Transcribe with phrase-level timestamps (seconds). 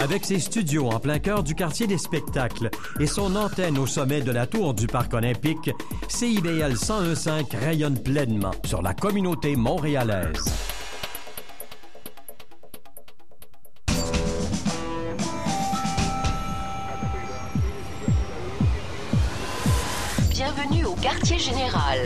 [0.00, 4.22] Avec ses studios en plein cœur du quartier des spectacles et son antenne au sommet
[4.22, 5.70] de la tour du Parc olympique,
[6.08, 7.28] CIBL 1015
[7.60, 10.42] rayonne pleinement sur la communauté montréalaise.
[20.30, 21.98] Bienvenue au quartier général.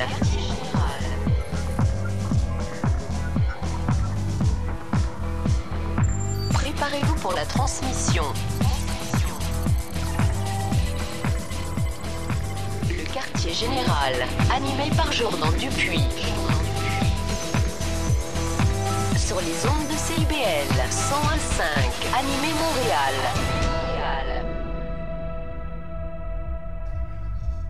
[7.25, 8.23] Pour la transmission.
[12.87, 14.13] Le quartier général,
[14.55, 16.03] animé par Jordan Dupuis.
[19.17, 21.65] Sur les ondes de CIBL 101.5,
[22.19, 23.15] animé Montréal.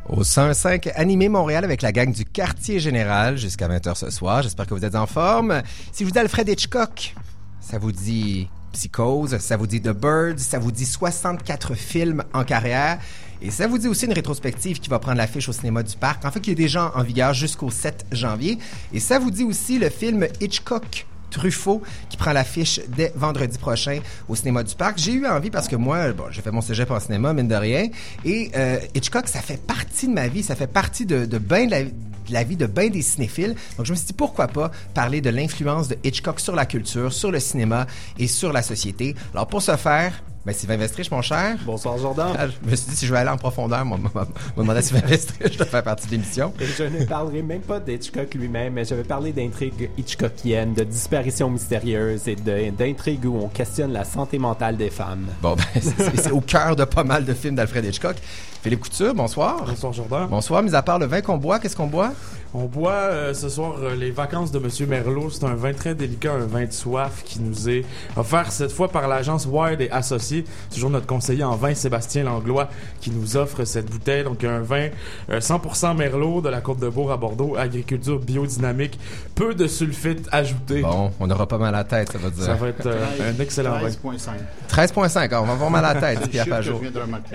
[0.09, 4.43] Au 105 Animé Montréal avec la gang du Quartier Général jusqu'à 20h ce soir.
[4.43, 5.63] J'espère que vous êtes en forme.
[5.93, 7.15] Si je vous dis Alfred Hitchcock,
[7.61, 12.45] ça vous dit Psychose, ça vous dit The Birds, ça vous dit 64 films en
[12.45, 12.99] carrière.
[13.41, 16.25] Et ça vous dit aussi une rétrospective qui va prendre l'affiche au cinéma du parc.
[16.25, 18.59] En fait, qui est déjà en vigueur jusqu'au 7 janvier.
[18.93, 24.01] Et ça vous dit aussi le film Hitchcock Truffaut qui prend l'affiche dès vendredi prochain
[24.29, 24.99] au cinéma du parc.
[24.99, 27.55] J'ai eu envie parce que moi, bon, j'ai fait mon cégep en cinéma, mine de
[27.55, 27.89] rien,
[28.25, 31.71] et euh, Hitchcock, ça fait partie de ma vie, ça fait partie de, ben de
[31.73, 31.79] la,
[32.29, 33.55] de la vie de bien des cinéphiles.
[33.77, 37.13] Donc, je me suis dit, pourquoi pas parler de l'influence de Hitchcock sur la culture,
[37.13, 37.87] sur le cinéma
[38.19, 39.15] et sur la société.
[39.33, 40.13] Alors, pour ce faire,
[40.45, 41.57] ben, Sylvain Vestrich, mon cher.
[41.65, 42.37] Bonsoir, Jordan.
[42.39, 44.27] Ah, je me suis dit, si je vais aller en profondeur, moi, moi, moi
[44.59, 46.53] demander à Sylvain Vestrich de faire partie de l'émission.
[46.61, 51.49] Je ne parlerai même pas d'Hitchcock lui-même, mais je vais parler d'intrigues hitchcockiennes, de disparitions
[51.49, 55.27] mystérieuses et d'intrigues où on questionne la santé mentale des femmes.
[55.41, 55.81] Bon, ben,
[56.15, 58.17] c'est au cœur de pas mal de films d'Alfred Hitchcock.
[58.65, 59.63] Philippe Couture, bonsoir.
[59.67, 60.27] Bonsoir Jordan.
[60.31, 62.15] Bonsoir, mis à part le vin qu'on boit, qu'est-ce qu'on boit?
[62.55, 65.29] On boit euh, ce soir euh, les vacances de Monsieur Merlot.
[65.29, 67.85] C'est un vin très délicat, un vin de soif qui nous est
[68.17, 70.47] offert cette fois par l'agence Wild et Associés.
[70.73, 72.71] Toujours notre conseiller en vin Sébastien Langlois
[73.03, 74.25] qui nous offre cette bouteille.
[74.25, 74.89] Donc un vin
[75.29, 78.99] euh, 100% Merlot de la Côte de Bourg à Bordeaux, agriculture biodynamique,
[79.35, 80.81] peu de sulfite ajouté.
[80.81, 82.45] Bon, on aura pas mal à la tête, ça va dire.
[82.45, 83.89] Ça va être euh, un excellent vin.
[83.89, 84.31] 13.5.
[84.71, 86.81] 13.5, on va avoir mal à la tête, C'est Pierre Pajot.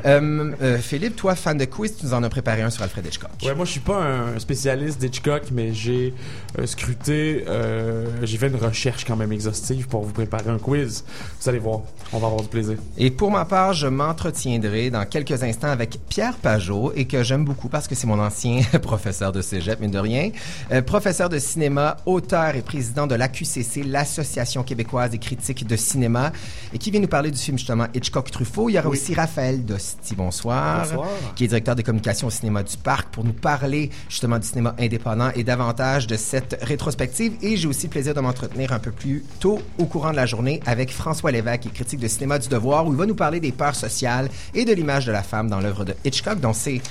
[0.06, 3.06] Euh, euh, Philippe, toi, fan de quiz, tu nous en as préparé un sur Alfred
[3.06, 3.30] Hitchcock.
[3.44, 6.14] Ouais, moi je suis pas un spécialiste d'Hitchcock, mais j'ai
[6.58, 11.04] euh, scruté, euh, j'ai fait une recherche quand même exhaustive pour vous préparer un quiz.
[11.42, 11.82] Vous allez voir,
[12.14, 12.78] on va avoir du plaisir.
[12.98, 17.44] Et pour ma part, je m'entretiendrai dans quelques instants avec Pierre Pajot et que j'aime
[17.44, 20.32] beaucoup parce que c'est mon ancien professeur de cégep, mine de rien.
[20.72, 26.32] Euh, professeur de cinéma, auteur et président de l'AQCC, l'Association québécoise des critiques de cinéma,
[26.74, 28.70] et qui vient nous parler du film justement Hitchcock-Truffaut.
[28.70, 31.09] Il y aura aussi Raphaël Dosti, bonsoir, Bonsoir.
[31.36, 34.76] Qui est directeur des communications au cinéma du Parc pour nous parler justement du cinéma
[34.80, 37.34] indépendant et davantage de cette rétrospective.
[37.42, 40.26] Et j'ai aussi le plaisir de m'entretenir un peu plus tôt au courant de la
[40.26, 43.16] journée avec François Lévesque, qui est critique de cinéma du devoir, où il va nous
[43.16, 46.40] parler des peurs sociales et de l'image de la femme dans l'œuvre de Hitchcock.
[46.40, 46.82] Donc c'est,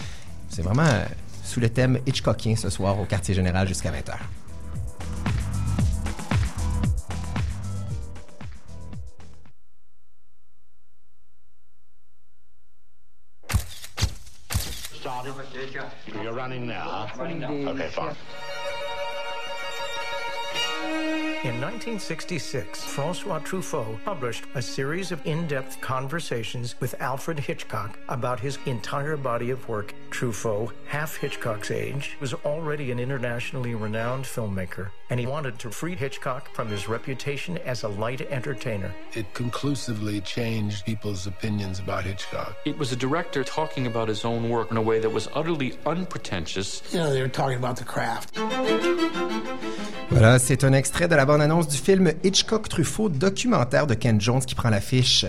[0.58, 1.04] vraiment euh,
[1.44, 4.14] sous le thème Hitchcockien ce soir au quartier général jusqu'à 20h.
[16.22, 17.22] You're running now, huh?
[17.68, 18.14] Okay, fine.
[21.44, 28.40] In 1966, Francois Truffaut published a series of in depth conversations with Alfred Hitchcock about
[28.40, 29.94] his entire body of work.
[30.10, 35.94] Truffaut, half Hitchcock's age, was already an internationally renowned filmmaker, and he wanted to free
[35.94, 38.92] Hitchcock from his reputation as a light entertainer.
[39.14, 42.56] It conclusively changed people's opinions about Hitchcock.
[42.64, 45.78] It was a director talking about his own work in a way that was utterly
[45.86, 46.82] unpretentious.
[46.92, 48.36] You know, they were talking about the craft.
[50.10, 54.54] Voilà, c'est un extrait de la bande-annonce du film Hitchcock-Truffaut, documentaire de Ken Jones qui
[54.54, 55.26] prend l'affiche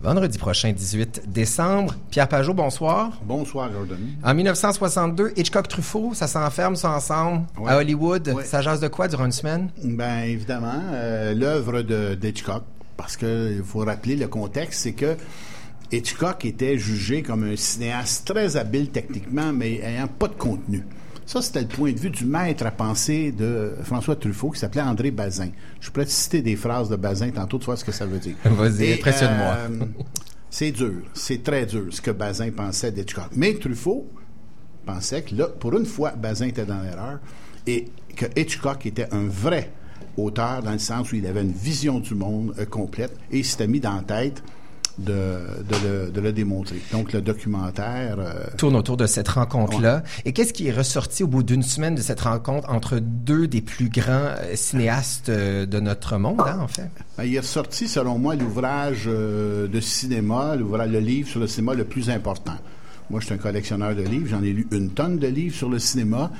[0.00, 1.94] vendredi prochain, 18 décembre.
[2.10, 3.20] Pierre Pajot, bonsoir.
[3.26, 3.98] Bonsoir, Jordan.
[4.24, 7.70] En 1962, Hitchcock-Truffaut, ça s'enferme ça ensemble Ouais.
[7.70, 8.26] à Hollywood.
[8.28, 8.44] Ouais.
[8.44, 9.68] Ça jase de quoi durant une semaine?
[9.82, 12.62] Ben, évidemment, euh, l'œuvre de d'Hitchcock,
[12.96, 15.14] parce que il faut rappeler le contexte, c'est que
[15.92, 20.84] Hitchcock était jugé comme un cinéaste très habile techniquement, mais ayant pas de contenu.
[21.26, 24.82] Ça, c'était le point de vue du maître à penser de François Truffaut, qui s'appelait
[24.82, 25.48] André Bazin.
[25.80, 28.18] Je pourrais te citer des phrases de Bazin tantôt, tu vois ce que ça veut
[28.18, 28.36] dire.
[28.44, 29.56] Vas-y, impressionne-moi.
[29.70, 29.84] euh,
[30.50, 33.30] c'est dur, c'est très dur ce que Bazin pensait d'Hitchcock.
[33.36, 34.06] Mais Truffaut
[34.84, 37.20] pensait que là, pour une fois, Bazin était dans l'erreur
[37.66, 39.72] et que Hitchcock était un vrai
[40.16, 43.44] auteur dans le sens où il avait une vision du monde euh, complète et il
[43.44, 44.42] s'était mis dans la tête
[44.98, 46.80] de, de, le, de le démontrer.
[46.92, 48.16] Donc, le documentaire...
[48.18, 50.02] euh, tourne autour de cette rencontre-là.
[50.24, 53.60] Et qu'est-ce qui est ressorti au bout d'une semaine de cette rencontre entre deux des
[53.60, 56.90] plus grands euh, cinéastes euh, de notre monde, hein, en fait?
[57.18, 61.46] Ben, il est sorti, selon moi, l'ouvrage euh, de cinéma, l'ouvrage, le livre sur le
[61.46, 62.56] cinéma le plus important.
[63.10, 64.28] Moi, je suis un collectionneur de livres.
[64.28, 66.30] J'en ai lu une tonne de livres sur le cinéma.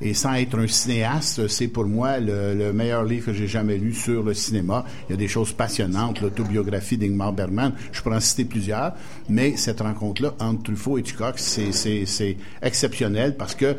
[0.00, 3.76] Et sans être un cinéaste, c'est pour moi le, le meilleur livre que j'ai jamais
[3.76, 4.84] lu sur le cinéma.
[5.08, 7.72] Il y a des choses passionnantes, l'autobiographie d'Ingmar Bergman.
[7.92, 8.94] Je pourrais en citer plusieurs.
[9.28, 13.76] Mais cette rencontre-là entre Truffaut et Hitchcock, c'est, exceptionnel parce que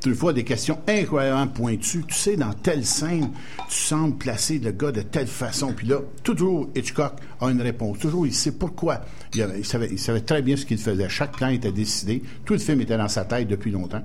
[0.00, 2.04] Truffaut a des questions incroyablement pointues.
[2.06, 3.30] Tu sais, dans telle scène,
[3.68, 5.72] tu sembles placer le gars de telle façon.
[5.72, 7.98] Puis là, toujours Hitchcock a une réponse.
[7.98, 9.00] Toujours, il sait pourquoi.
[9.34, 11.08] Il savait, il savait très bien ce qu'il faisait.
[11.08, 12.22] Chaque plan était décidé.
[12.44, 14.02] Tout le film était dans sa tête depuis longtemps.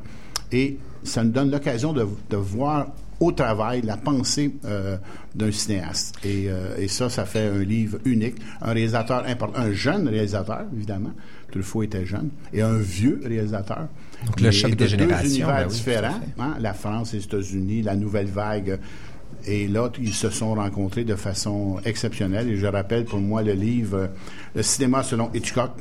[0.51, 2.87] Et ça nous donne l'occasion de, de voir
[3.19, 4.97] au travail la pensée euh,
[5.35, 6.15] d'un cinéaste.
[6.23, 8.35] Et, euh, et ça, ça fait un livre unique.
[8.61, 9.59] Un réalisateur important.
[9.59, 11.11] Un jeune réalisateur, évidemment.
[11.51, 12.29] Truffaut était jeune.
[12.51, 13.87] Et un vieux réalisateur.
[14.25, 16.19] Donc, le choc de des générations, Deux univers ben oui, différents.
[16.39, 18.79] hein, la France, les États-Unis, la nouvelle vague.
[19.45, 22.49] Et là, ils se sont rencontrés de façon exceptionnelle.
[22.49, 24.07] Et je rappelle pour moi le livre euh,
[24.55, 25.71] Le cinéma selon Hitchcock.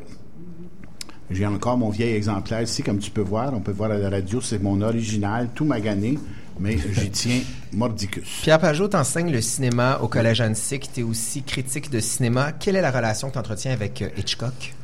[1.31, 3.55] J'ai encore mon vieil exemplaire ici, comme tu peux voir.
[3.55, 6.19] On peut voir à la radio, c'est mon original, tout magané,
[6.59, 7.41] mais j'y tiens
[7.73, 8.41] mordicus.
[8.43, 10.81] Pierre Pajot, t'enseignes le cinéma au Collège Annecy.
[10.81, 12.53] Tu es aussi critique de cinéma.
[12.53, 14.75] Quelle est la relation que tu entretiens avec euh, Hitchcock?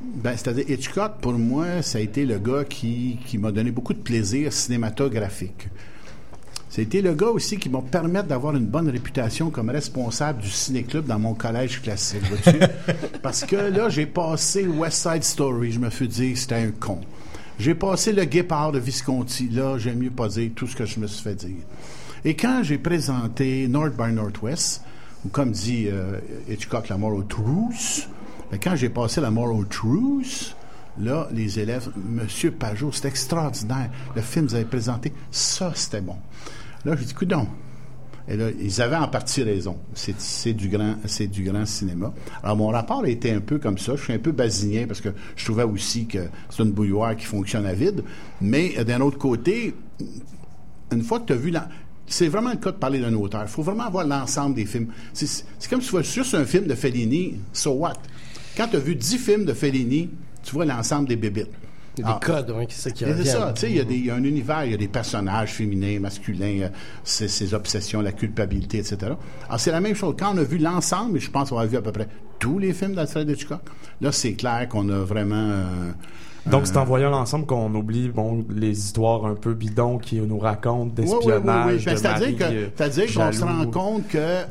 [0.00, 3.92] Ben, c'est-à-dire, Hitchcock, pour moi, ça a été le gars qui, qui m'a donné beaucoup
[3.94, 5.68] de plaisir cinématographique.
[6.70, 11.06] C'était le gars aussi qui m'a permis d'avoir une bonne réputation comme responsable du ciné-club
[11.06, 12.20] dans mon collège classique.
[13.22, 17.00] Parce que là, j'ai passé West Side Story, je me suis dit c'était un con.
[17.58, 21.00] J'ai passé le Guépard de Visconti, là, j'aime mieux pas dire tout ce que je
[21.00, 21.64] me suis fait dire.
[22.24, 24.82] Et quand j'ai présenté North by Northwest,
[25.24, 26.18] ou comme dit euh,
[26.48, 28.08] Hitchcock, la mort aux Truce,
[28.50, 30.54] ben, quand j'ai passé la mort aux Truce,
[31.00, 33.90] là, les élèves, Monsieur Pajot, c'est extraordinaire.
[34.14, 36.16] Le film que vous avez présenté, ça, c'était bon.
[36.84, 37.46] Là, j'ai dit, coudon.
[38.30, 39.78] Et là, ils avaient en partie raison.
[39.94, 40.96] C'est, du grand,
[41.30, 42.12] du grand cinéma.
[42.42, 43.96] Alors, mon rapport a été un peu comme ça.
[43.96, 46.18] Je suis un peu basinien parce que je trouvais aussi que
[46.50, 48.04] c'est une bouilloire qui fonctionne à vide.
[48.42, 49.74] Mais euh, d'un autre côté,
[50.92, 51.68] une fois que tu as vu la...
[52.06, 53.42] C'est vraiment le cas de parler d'un auteur.
[53.42, 54.88] Il faut vraiment voir l'ensemble des films.
[55.12, 57.94] C'est, c'est comme si tu vois juste un film de Fellini, so what?
[58.56, 60.10] Quand tu as vu dix films de Fellini,
[60.42, 61.50] tu vois l'ensemble des bébites.
[61.98, 62.20] Il y a des Ah.
[62.24, 64.64] codes hein, qui, c'est qui C'est ça, tu sais, il y, a y un univers,
[64.64, 66.68] il y a des personnages féminins, masculins, euh,
[67.04, 69.12] ses, ses obsessions, la culpabilité, etc.
[69.48, 70.14] Alors, c'est la même chose.
[70.18, 72.08] Quand on a vu l'ensemble, et je pense qu'on a vu à peu près
[72.38, 73.60] tous les films d'Alfred Hitchcock,
[74.00, 75.34] là, c'est clair qu'on a vraiment...
[75.50, 75.90] euh,
[76.46, 80.38] Donc, c'est en voyant l'ensemble qu'on oublie bon, les histoires un peu bidons qui nous
[80.38, 82.20] racontent Oui, oui, oui, d'espionnage.
[82.26, 82.36] oui.
[82.38, 84.42] Ben, de C'est-à-dire qu'on se rend compte que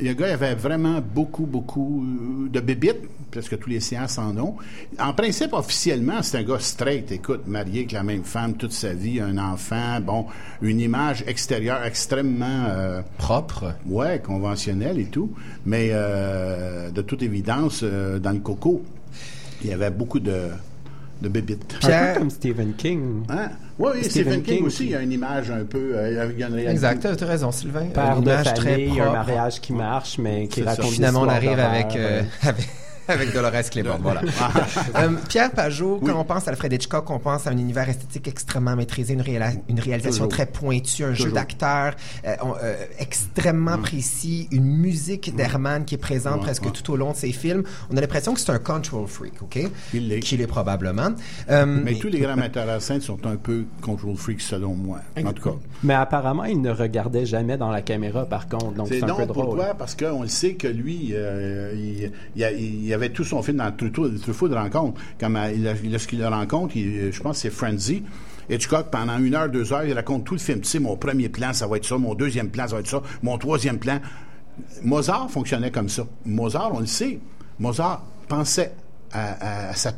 [0.00, 4.36] le gars avait vraiment beaucoup, beaucoup euh, de bébites, parce que tous les séances en
[4.38, 4.56] ont.
[4.98, 8.92] En principe, officiellement, c'est un gars straight, écoute, marié avec la même femme toute sa
[8.92, 10.26] vie, un enfant, bon,
[10.62, 12.64] une image extérieure extrêmement...
[12.68, 13.74] euh, Propre.
[13.86, 15.32] Ouais, conventionnelle et tout.
[15.66, 18.82] Mais euh, de toute évidence, euh, dans le coco,
[19.62, 20.48] il y avait beaucoup de,
[21.20, 21.78] de bébites.
[21.82, 23.24] Un peu comme Stephen King.
[23.28, 23.50] Hein?
[23.78, 25.92] Oui, oui, Stephen, King, aussi, il y a une image un peu.
[25.94, 26.70] euh, il y a une réalité.
[26.72, 27.86] Exact, tu as raison, Sylvain.
[27.94, 29.12] Père Une de image très famille, un propre.
[29.12, 32.68] mariage qui marche, mais qui raconte Finalement, on arrive avec, euh, avec,
[33.14, 34.00] avec Dolores Claiborne.
[34.02, 34.22] Voilà.
[34.96, 36.10] Euh, Pierre Pajot, Oui.
[36.10, 39.20] quand on pense à Alfred Hitchcock, on pense à un univers esthétique extrêmement maîtrisé, une,
[39.22, 40.28] réalisation Toujours.
[40.28, 41.34] très pointue, un jeu Toujours.
[41.34, 41.94] d'acteur
[42.26, 46.70] euh, euh, extrêmement précis, une musique d'Herman qui est présente Ouais, presque ouais.
[46.72, 47.62] tout au long de ses films.
[47.90, 49.58] On a l'impression que c'est un control freak, OK?
[49.94, 50.20] Il l'est.
[50.20, 51.10] Qu'il est probablement.
[51.50, 54.98] Euh, Mais tous les grands metteurs en scène sont un peu control freaks, selon moi.
[55.24, 55.56] En tout cas.
[55.82, 58.72] Mais apparemment, il ne regardait jamais dans la caméra, par contre.
[58.74, 59.44] Donc, c'est un non, peu drôle.
[59.46, 59.74] pourquoi?
[59.74, 63.56] Parce qu'on le sait que lui, euh, il, il, a- il avait tout son film
[63.56, 65.00] dans Truffaut, Truffaut de rencontre.
[65.18, 68.02] Comme euh, lorsqu'il le rencontre, il- je pense que c'est Frenzy.
[68.50, 70.60] Hitchcock, pendant une heure, deux heures, il raconte tout le film.
[70.60, 71.96] Tu sais, mon premier plan, ça va être ça.
[71.98, 73.02] Mon deuxième plan, ça va être ça.
[73.22, 74.00] Mon troisième plan.
[74.82, 76.06] Mozart fonctionnait comme ça.
[76.26, 77.18] Mozart, on le sait.
[77.58, 78.72] Mozart pensait
[79.12, 79.92] à, à- sa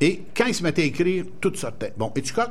[0.00, 1.92] et quand il se mettait à écrire, tout sortait.
[1.96, 2.50] Bon, Hitchcock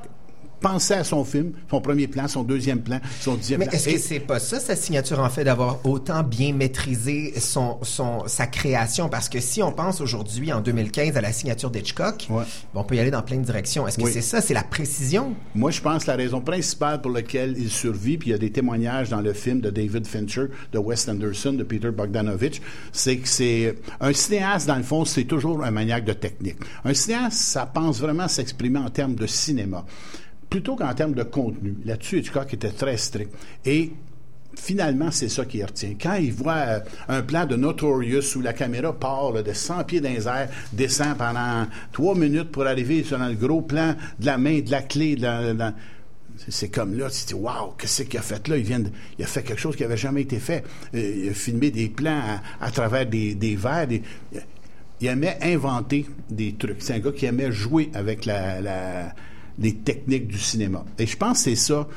[0.63, 3.75] pensait à son film, son premier plan, son deuxième plan, son dixième Mais plan.
[3.77, 7.77] est-ce Et- que c'est pas ça sa signature en fait d'avoir autant bien maîtrisé son,
[7.83, 9.09] son sa création?
[9.09, 12.43] Parce que si on pense aujourd'hui en 2015 à la signature d'Hitchcock, Ouais.
[12.73, 13.87] on peut y aller dans plein de directions.
[13.87, 14.11] Est-ce que Oui.
[14.13, 15.35] c'est ça, c'est la précision?
[15.53, 18.39] Moi, je pense que la raison principale pour laquelle il survit, puis il y a
[18.39, 22.61] des témoignages dans le film de David Fincher, de Wes Anderson, de Peter Bogdanovich,
[22.93, 26.57] c'est que c'est un cinéaste dans le fond, c'est toujours un maniaque de technique.
[26.85, 29.85] Un cinéaste, ça pense vraiment s'exprimer en termes de cinéma,
[30.53, 31.75] plutôt qu'en termes de contenu.
[31.83, 33.33] Là-dessus, Hitchcock était très strict.
[33.65, 33.91] Et
[34.55, 35.95] finalement, c'est ça qui retient.
[35.99, 39.99] Quand il voit euh, un plan de Notorious où la caméra part de 100 pieds
[39.99, 44.37] dans les airs, descend pendant trois minutes pour arriver sur le gros plan de la
[44.37, 45.73] main, de la clé, de la-
[46.49, 48.57] c'est- comme là, tu te dis, waouh, qu'est-ce qu'il a fait là?
[48.57, 50.63] Il, il a fait quelque chose qui n'avait jamais été fait.
[50.93, 52.21] Euh, il a filmé des plans
[52.61, 53.87] à, travers des, des verres.
[55.01, 56.77] il aimait inventer des trucs.
[56.83, 59.13] C'est un gars qui aimait jouer avec la-
[59.59, 60.83] les techniques du cinéma.
[60.97, 61.87] Et je pense que c'est ça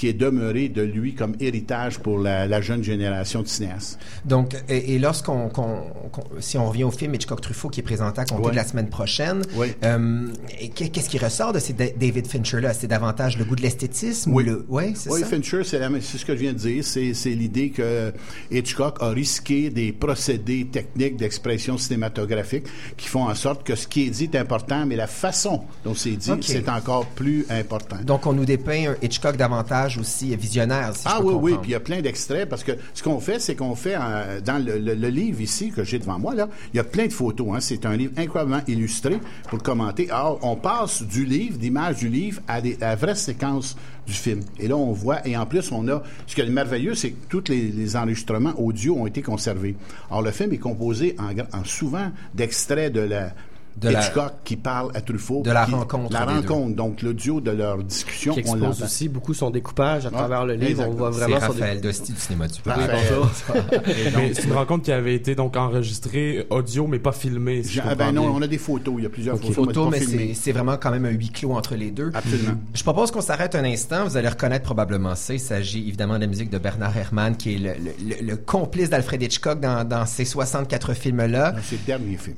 [0.00, 3.98] qui est demeuré de lui comme héritage pour la, la jeune génération de cinéastes.
[4.24, 8.22] Donc, et, et lorsqu'on, qu'on- qu'on- si on revient au film Hitchcock-Truffaut qui est présenté
[8.22, 8.50] à compter Ouais.
[8.52, 9.42] de la semaine prochaine,
[9.84, 10.26] euh,
[10.74, 12.72] qu'est-ce qui ressort de ces Da- David Fincher-là?
[12.72, 14.32] C'est davantage le goût de l'esthétisme?
[14.32, 14.42] Oui.
[14.44, 14.64] Ou le...
[14.70, 15.26] ouais, c'est Oui, ça?
[15.26, 16.82] Fincher, c'est, ce que je viens de dire.
[16.82, 18.10] C'est, l'idée que
[18.50, 22.64] Hitchcock a risqué des procédés techniques d'expression cinématographique
[22.96, 25.94] qui font en sorte que ce qui est dit est important, mais la façon dont
[25.94, 26.38] c'est dit, Ok.
[26.44, 27.96] c'est encore plus important.
[28.02, 31.58] Donc, on nous dépeint un Hitchcock davantage aussi visionnaire, si Ah je peux oui, oui,
[31.60, 34.40] puis il y a plein d'extraits parce que ce qu'on fait, c'est qu'on fait euh,
[34.40, 37.06] dans le, le- le livre ici que j'ai devant moi là, il y a plein
[37.06, 37.48] de photos.
[37.54, 39.18] Hein, c'est un livre incroyablement illustré
[39.48, 40.10] pour commenter.
[40.10, 44.12] Alors, on passe du livre, d'image du livre à, des, à la vraie séquence du
[44.12, 44.40] film.
[44.58, 47.26] Et là, on voit et en plus, on a ce qui est merveilleux, c'est que
[47.28, 49.76] tous les, les enregistrements audio ont été conservés.
[50.10, 53.32] Alors, le film est composé en, gra- en souvent d'extraits de la
[53.80, 55.42] De la- Hitchcock qui parle à Truffaut.
[55.42, 59.08] De la qui- rencontre La rencontre, donc l'audio de leur discussion, qui on expose aussi
[59.08, 60.84] beaucoup son découpage à Ouais, travers le livre.
[60.86, 61.80] On voit C'est vraiment son Raphaël.
[61.80, 62.54] Dosti du cinéma du
[64.34, 67.62] c'est une rencontre qui avait été donc enregistrée audio, mais pas filmée.
[67.62, 68.30] Si Ah ben non, bien.
[68.30, 68.94] on a des photos.
[68.98, 71.10] Il y a plusieurs Ok, photos, photo, c'est mais c'est c'est vraiment quand même un
[71.10, 72.10] huis clos entre les deux.
[72.14, 72.54] Absolument.
[72.74, 74.04] Je propose qu'on s'arrête un instant.
[74.04, 75.34] Vous allez reconnaître probablement ça.
[75.34, 78.36] Il s'agit évidemment de la musique de Bernard Herrmann, qui est le, le- le- le
[78.36, 81.54] complice d'Alfred Hitchcock dans, dans ces 64 films-là.
[81.62, 82.36] C'est le dernier film.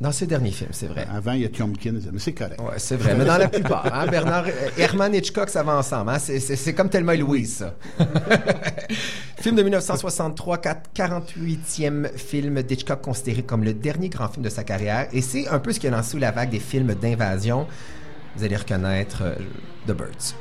[0.00, 1.06] Dans ce dernier film, c'est vrai.
[1.14, 2.60] Avant, il y a Tiomkin, mais c'est correct.
[2.60, 3.86] Ouais, c'est vrai, mais dans la plupart.
[3.94, 6.10] Hein, Bernard et Hitchcock, ça va ensemble.
[6.10, 6.18] Hein?
[6.18, 7.74] C'est, c'est- c'est comme Thelma et Louise, ça.
[9.40, 14.64] film de 1963, quat- 48e film d'Hitchcock considéré comme le dernier grand film de sa
[14.64, 15.06] carrière.
[15.12, 17.66] Et c'est un peu ce qui a lancé sous la vague des films d'invasion.
[18.36, 19.34] Vous allez reconnaître euh,
[19.86, 20.34] The Birds.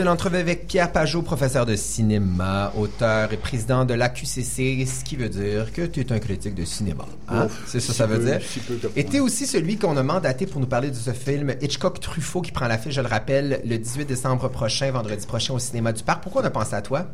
[0.00, 5.16] De l'entrevue avec Pierre Pajot, professeur de cinéma, auteur et président de l'AQCC, ce qui
[5.16, 7.04] veut dire que tu es un critique de cinéma.
[7.28, 7.48] Hein?
[7.66, 8.40] C'est ça, si ça veut peu- dire.
[8.42, 10.94] si peu de Et tu es aussi celui qu'on a mandaté pour nous parler de
[10.96, 15.52] ce film Hitchcock-Truffaut qui prend l'affiche, je le rappelle, le 18 décembre prochain, vendredi prochain
[15.52, 16.22] au cinéma du Parc.
[16.22, 17.06] Pourquoi on a pensé à toi?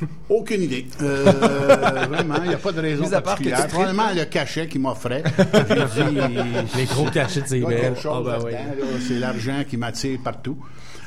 [0.28, 0.86] Aucune idée.
[1.00, 1.24] Euh,
[2.10, 3.68] vraiment, il n'y a pas de raison Mis à part que tu particulière.
[3.68, 5.22] Probablement le cachet qu'il m'offrait.
[6.76, 8.54] Les gros cachets de chose Ah, ben.
[9.08, 10.58] C'est l'argent qui m'attire partout.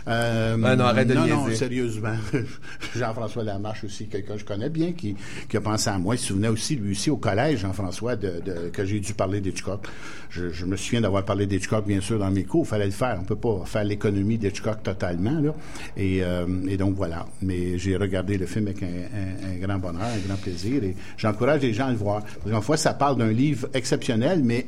[0.07, 2.13] Euh, Ben non, arrête de Non, sérieusement.
[2.95, 5.15] Jean-François Lamarche aussi, quelqu'un que je connais bien, qui,
[5.49, 6.15] qui a pensé à moi.
[6.15, 9.41] Il se souvenait aussi, lui aussi, au collège, Jean-François, de, de- que j'ai dû parler
[9.41, 9.87] d'Hitchcock.
[10.29, 12.65] Je, je me souviens d'avoir parlé d'Hitchcock, bien sûr, dans mes cours.
[12.65, 13.17] Il fallait le faire.
[13.19, 15.55] On peut pas faire l'économie d'Hitchcock totalement, là.
[15.97, 17.25] Et, euh, et donc, voilà.
[17.41, 20.83] Mais j'ai regardé le film avec un, un- un grand bonheur, un grand plaisir.
[20.83, 22.23] Et j'encourage les gens à le voir.
[22.43, 24.67] Parce fois, ça parle d'un livre exceptionnel, mais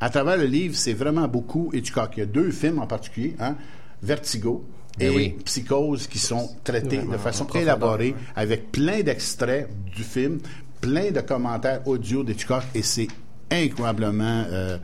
[0.00, 2.12] à travers le livre, c'est vraiment beaucoup Hitchcock.
[2.16, 3.56] Il y a deux films en particulier, hein,
[4.02, 4.64] Vertigo
[4.98, 5.36] et Eh oui.
[5.44, 10.40] Psychose, qui sont traités Vraiment de façon élaborée, avec plein d'extraits du film,
[10.80, 13.08] plein de commentaires audio d'Hitchcock, et c'est
[13.50, 14.44] incroyablement...
[14.50, 14.78] euh,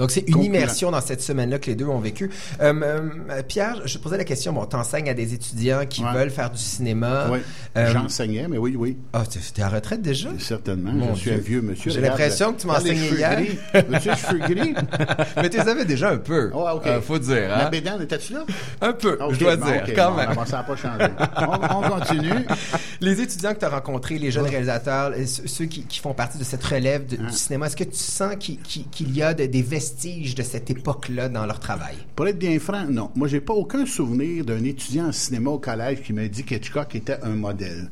[0.00, 2.30] Donc, c'est une immersion dans cette semaine-là que les deux ont vécu.
[2.60, 6.12] Euh, euh, Pierre, je te posais la question, bon, t'enseignes à des étudiants qui Ouais.
[6.14, 7.28] veulent faire du cinéma.
[7.30, 7.38] oui,
[7.76, 10.30] Euh, j'enseignais, mais oui, oui, Ah, t'es t'es à retraite déjà?
[10.38, 10.90] certainement.
[10.92, 11.38] Mon je suis Dieu.
[11.38, 11.90] un vieux monsieur.
[11.90, 13.36] J'ai l'impression que tu m'enseignais hier.
[13.36, 13.58] gris.
[13.74, 14.74] Veux-tu les cheveux gris?
[15.36, 16.50] Mais tu les avais déjà un peu.
[16.54, 16.86] Ah, OK.
[16.86, 17.70] Euh, faut dire, La hein?
[17.70, 18.44] bédane, étais-tu là?
[18.80, 20.30] Un peu, OK, je dois bon, dire, OK, quand bon, même.
[20.46, 21.06] ça n'a pas changé.
[21.36, 22.46] On, on continue.
[23.02, 26.44] Les étudiants que tu as rencontrés, les jeunes réalisateurs, ceux qui, qui font partie de
[26.44, 27.26] cette relève de- Hein.
[27.30, 29.89] du cinéma, est-ce que tu sens qu'il y a de- des vestiges
[30.36, 31.96] de cette époque-là dans leur travail?
[32.14, 33.10] Pour être bien franc, non.
[33.14, 36.94] Moi, j'ai pas aucun souvenir d'un étudiant en cinéma au collège qui m'a dit qu'Hitchcock
[36.94, 37.90] était un modèle.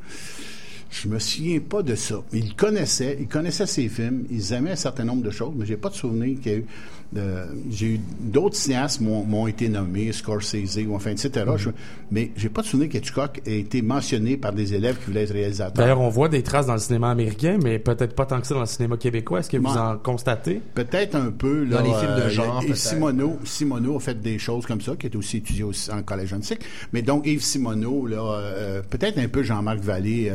[0.91, 2.23] Je me souviens pas de ça.
[2.33, 5.77] Ils connaissaient, ils connaissaient ses films, ils aimaient un certain nombre de choses, mais j'ai
[5.77, 6.65] pas de souvenir qu'il y a eu.
[7.11, 11.47] de- j'ai eu d'autres cinéastes m'ont m'ont été nommés, Scorsese ou enfin etc.
[11.57, 11.71] Je-
[12.11, 15.33] mais j'ai pas de souvenir qu'Hitchcock ait été mentionné par des élèves qui voulaient être
[15.33, 15.73] réalisateurs.
[15.73, 18.53] D'ailleurs, on voit des traces dans le cinéma américain, mais peut-être pas tant que ça
[18.53, 19.39] dans le cinéma québécois.
[19.41, 20.61] Est-ce que vous en constatez?
[20.75, 21.65] Peut-être un peu.
[21.65, 22.63] Là, Dans les films de euh, genre.
[22.75, 26.35] Simoneau, Simoneau a fait des choses comme ça, qui est aussi étudié aussi en collège
[26.35, 26.61] antique.
[26.93, 30.31] Mais donc, Yves Simoneau, là, euh, peut-être un peu Jean-Marc Vallée.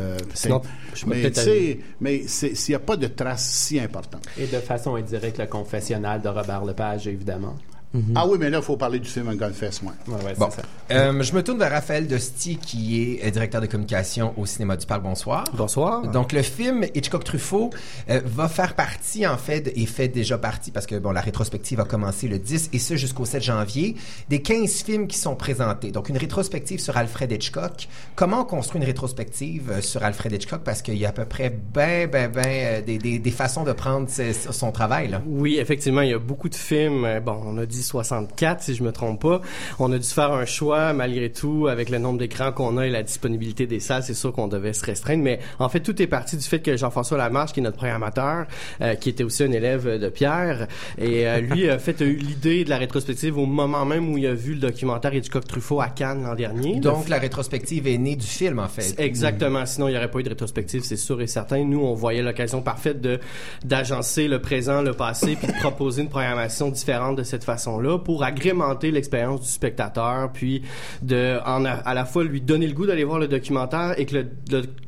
[0.50, 4.26] Je mais tu sais, s'il n'y a pas de traces si importantes.
[4.38, 7.56] Et de façon indirecte, le confessionnal de Robert Lepage, évidemment.
[8.16, 9.94] Ah oui, mais là, il faut parler du film Un Gunfest, moi.
[10.08, 10.50] Ouais, ouais, Bon.
[10.50, 10.64] ça.
[10.92, 14.76] Euh, je me tourne vers Raphaël Dosti, qui est euh, directeur de communication au Cinéma
[14.78, 15.04] du Parc.
[15.04, 15.44] Bonsoir.
[15.54, 16.02] Bonsoir.
[16.08, 17.70] Donc, le film Hitchcock-Truffaut
[18.10, 21.80] euh, va faire partie, en fait, et fait déjà partie, parce que, bon, la rétrospective
[21.80, 23.96] a commencé le 10, et ce jusqu'au 7 janvier,
[24.28, 25.92] des 15 films qui sont présentés.
[25.92, 27.88] Donc, une rétrospective sur Alfred Hitchcock.
[28.16, 30.62] Comment on construit une rétrospective euh, sur Alfred Hitchcock?
[30.64, 33.72] Parce qu'il y a à peu près ben, ben, ben, des, des, des façons de
[33.72, 35.22] prendre ses- son travail, là.
[35.28, 37.08] Oui, effectivement, il y a beaucoup de films.
[37.24, 39.42] Bon, on a dit 64, si je me trompe pas.
[39.80, 42.90] On a dû faire un choix, malgré tout, avec le nombre d'écrans qu'on a et
[42.90, 44.04] la disponibilité des salles.
[44.04, 45.24] C'est sûr qu'on devait se restreindre.
[45.24, 48.48] Mais en fait, tout est parti du fait que Jean-François Lamarche, qui est notre programmateur,
[48.82, 52.16] euh, qui était aussi un élève de Pierre, et euh, lui, a fait a eu
[52.16, 55.90] l'idée de la rétrospective au moment même où il a vu le documentaire Hitchcock-Truffaut à
[55.90, 56.80] Cannes l'an dernier.
[56.80, 58.96] Donc, la rétrospective est née du film, en fait.
[58.98, 59.66] Exactement.
[59.66, 61.64] Sinon, il n'y aurait pas eu de rétrospective, c'est sûr et certain.
[61.64, 63.20] Nous, on voyait l'occasion parfaite de
[63.64, 67.44] d'agencer le présent, le passé, puis de proposer une programmation différente de cette
[68.04, 70.64] pour agrémenter l'expérience du spectateur, puis
[71.02, 74.26] de en à la fois lui donner le goût d'aller voir le documentaire et que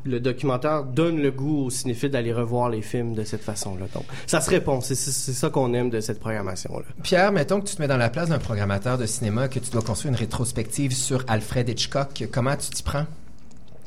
[0.06, 3.86] le, documentaire donne le goût aux cinéphiles d'aller revoir les films de cette façon-là.
[3.94, 4.82] Donc, ça se répond.
[4.82, 6.86] C'est ça qu'on aime de cette programmation-là.
[7.04, 9.72] Pierre, mettons que tu te mets dans la place d'un programmateur de cinéma, que tu
[9.72, 12.28] dois construire une rétrospective sur Alfred Hitchcock.
[12.32, 13.06] Comment tu t'y prends?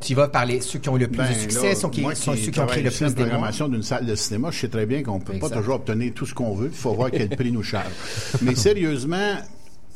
[0.01, 2.01] Tu vas parler ceux qui ont eu le plus Ben, de succès, là, ceux qui,
[2.03, 3.15] moi sont qui ceux qui ont pris le plus d'émois.
[3.27, 5.49] programmation d'une salle de cinéma, je sais très bien qu'on peut Exact.
[5.51, 6.69] pas toujours obtenir tout ce qu'on veut.
[6.73, 7.91] Il faut voir quel prix nous charge.
[8.43, 9.35] Mais sérieusement,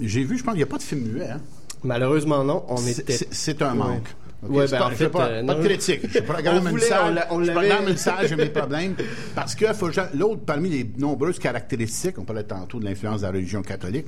[0.00, 1.28] j'ai vu, je pense qu'il n'y a pas de film muet.
[1.30, 1.40] Hein?
[1.84, 2.64] Malheureusement, non.
[2.68, 3.18] On C'est- était...
[3.30, 4.08] C'est un manque.
[4.42, 6.00] Ouais, C'est ben, pas, en je fait, fais pas, euh, pas de critique.
[6.12, 7.00] Je programme On une salle.
[7.04, 8.96] on l'a- on je programme une salle, j'ai mes problèmes.
[9.36, 9.66] Parce que
[10.18, 14.06] l'autre, parmi les nombreuses caractéristiques, on parlait tantôt de l'influence de la religion catholique,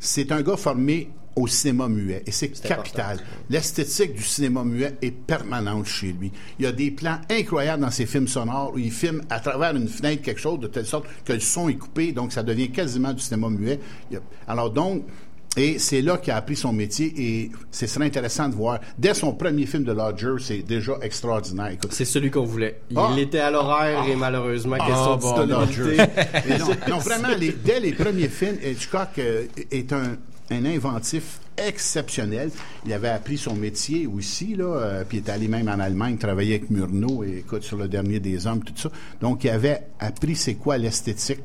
[0.00, 2.22] c'est un gars formé au cinéma muet.
[2.26, 3.18] Et c'est capital.
[3.50, 6.32] L'esthétique du cinéma muet est permanente chez lui.
[6.58, 9.76] Il y a des plans incroyables dans ses films sonores où il filme à travers
[9.76, 12.70] une fenêtre quelque chose de telle sorte que le son est coupé, donc ça devient
[12.70, 13.78] quasiment du cinéma muet.
[14.48, 15.04] Alors donc,
[15.58, 18.78] et c'est là qu'il a appris son métier et ce serait intéressant de voir.
[18.98, 21.76] Dès son premier film de Lodger, c'est déjà extraordinaire.
[21.90, 22.80] C'est celui qu'on voulait.
[22.90, 23.14] Il Ah!
[23.18, 25.20] était à l'horaire et malheureusement, question Ah, de
[25.52, 25.96] bon, disponibilité.
[25.96, 26.58] Lodger.
[26.58, 30.16] Non, non, vraiment, les- dès les premiers films, Hitchcock euh, est un,
[30.50, 32.50] un inventif exceptionnel.
[32.84, 36.18] Il avait appris son métier aussi, là, euh, puis il est allé même en Allemagne
[36.18, 38.90] travailler avec Murnau et écoute sur le dernier des hommes, tout ça.
[39.20, 41.40] Donc, il avait appris c'est quoi l'esthétique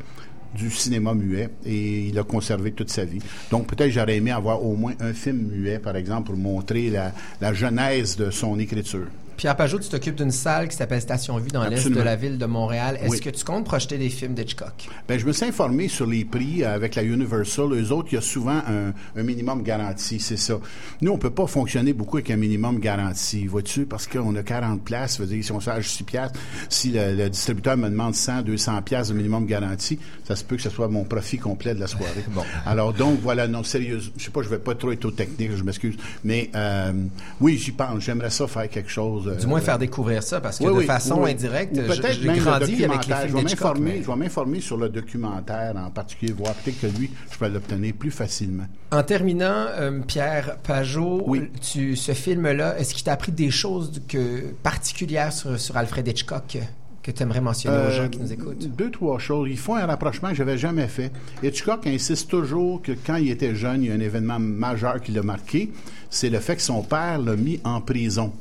[0.56, 3.20] du cinéma muet et il a conservé toute sa vie.
[3.50, 7.14] Donc peut-être j'aurais aimé avoir au moins un film muet, par exemple, pour montrer la,
[7.40, 9.08] la genèse de son écriture.
[9.42, 12.38] Pierre Pajot, tu t'occupes d'une salle qui s'appelle Station Vue dans l'est de la ville
[12.38, 13.00] de Montréal.
[13.02, 13.20] Est-ce Oui.
[13.22, 14.88] que tu comptes projeter des films d'Hitchcock?
[15.08, 17.74] Ben, je me suis informé sur les prix euh, avec la Universal.
[17.74, 20.60] Eux autres, il y a souvent un, un minimum garanti, c'est ça.
[21.02, 24.84] Nous, on peut pas fonctionner beaucoup avec un minimum garanti, vois-tu, parce qu'on a 40
[24.84, 25.18] places.
[25.18, 28.44] Ça veut dire, si on charge 6 piastres, si le, le distributeur me demande 100,
[28.44, 31.80] 200 piastres de minimum garanti, ça se peut que ce soit mon profit complet de
[31.80, 32.06] la soirée.
[32.32, 32.44] Bon.
[32.68, 34.12] Alors, donc, voilà, non, sérieuse.
[34.18, 35.96] Je sais pas, je vais pas trop être au technique, je m'excuse.
[36.24, 36.94] Mais, euh,
[37.40, 38.04] oui, j'y pense.
[38.04, 39.31] J'aimerais ça faire quelque chose.
[39.32, 41.32] Euh, Du moins faire découvrir ça, parce que oui, de façon oui.
[41.32, 44.16] indirecte, je- j'ai même le grandi avec les films Je vais m'informer, mais- je vais
[44.16, 48.66] m'informer sur le documentaire en particulier, voir peut-être que lui, je peux l'obtenir plus facilement.
[48.92, 51.44] En terminant, euh, Pierre Pajot, Oui.
[51.62, 56.58] tu, ce film-là, est-ce qu'il t'a appris des choses que, particulières sur, sur Alfred Hitchcock
[57.04, 58.68] que tu aimerais mentionner aux Euh, gens qui nous écoutent?
[58.76, 59.48] Deux, trois choses.
[59.50, 61.12] Ils font un rapprochement que j'avais jamais fait.
[61.42, 65.12] Hitchcock insiste toujours que quand il était jeune, il y a un événement majeur qui
[65.12, 65.72] l'a marqué.
[66.12, 68.32] C'est le fait que son père l'a mis en prison.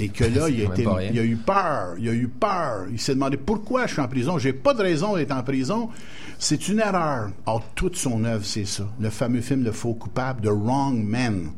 [0.00, 0.82] Et que là, il a, été,
[1.12, 1.94] il a eu peur.
[1.98, 2.86] Il a eu peur.
[2.90, 4.38] Il s'est demandé pourquoi je suis en prison.
[4.38, 5.88] J'ai pas de raison d'être en prison.
[6.38, 7.30] C'est une erreur.
[7.46, 8.88] Or, toute son œuvre, c'est ça.
[8.98, 11.50] Le fameux film Le faux coupable, The Wrong Man.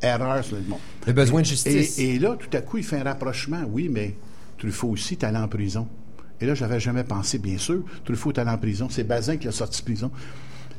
[0.00, 0.44] Erreur.
[0.44, 0.78] c'est- bon.
[1.06, 1.98] Le besoin de justice.
[1.98, 3.62] Et, et là, tout à coup, il fait un rapprochement.
[3.68, 4.16] Oui, mais
[4.58, 5.88] Truffaut aussi est allé en prison.
[6.40, 8.88] Et là, j'avais jamais pensé, bien sûr, Truffaut est allé en prison.
[8.90, 10.10] C'est Bazin qui l'a sorti de prison.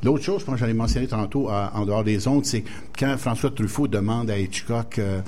[0.04, 2.62] L'autre chose, je pense que j'allais mentionner tantôt à- en dehors des ondes, c'est
[2.98, 5.20] quand François Truffaut demande à Hitchcock, euh,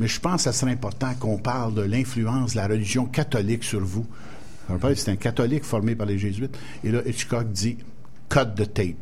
[0.00, 3.62] mais je pense que ça serait important qu'on parle de l'influence de la religion catholique
[3.62, 4.06] sur vous.
[4.94, 6.56] C'est un catholique formé par les jésuites.
[6.82, 7.76] Et là, Hitchcock dit,
[8.30, 8.96] cut the tape.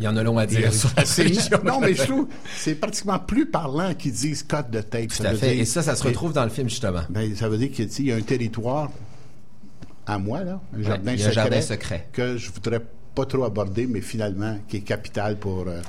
[0.00, 1.04] Il y en a long à dire sur la
[1.64, 5.08] non, mais je trouve c'est pratiquement plus parlant qu'ils disent cut the tape.
[5.08, 5.58] Tout à fait.
[5.58, 7.02] Et ça, ça se retrouve dans le film, justement.
[7.10, 8.90] Ben, ça veut dire qu'il y a un territoire
[10.06, 12.08] à moi, là, un jardin, secret, jardin secret.
[12.12, 12.80] que je voudrais
[13.18, 15.80] pas trop aborder, mais finalement, qui est capital pour, euh,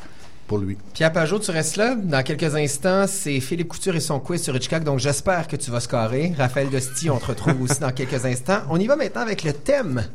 [0.48, 0.78] pour lui.
[0.94, 1.94] Pierre Pajot, tu restes là.
[1.94, 4.84] Dans quelques instants, c'est Philippe Couture et son quiz sur Hitchcock.
[4.84, 6.34] Donc, j'espère que tu vas scorer.
[6.36, 8.62] Raphaël Dosti, on te retrouve aussi dans quelques instants.
[8.72, 10.06] On y va maintenant avec le thème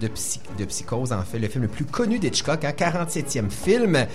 [0.00, 4.06] de Psychose, en fait, le film le plus connu d'Hitchcock, hein, 47e film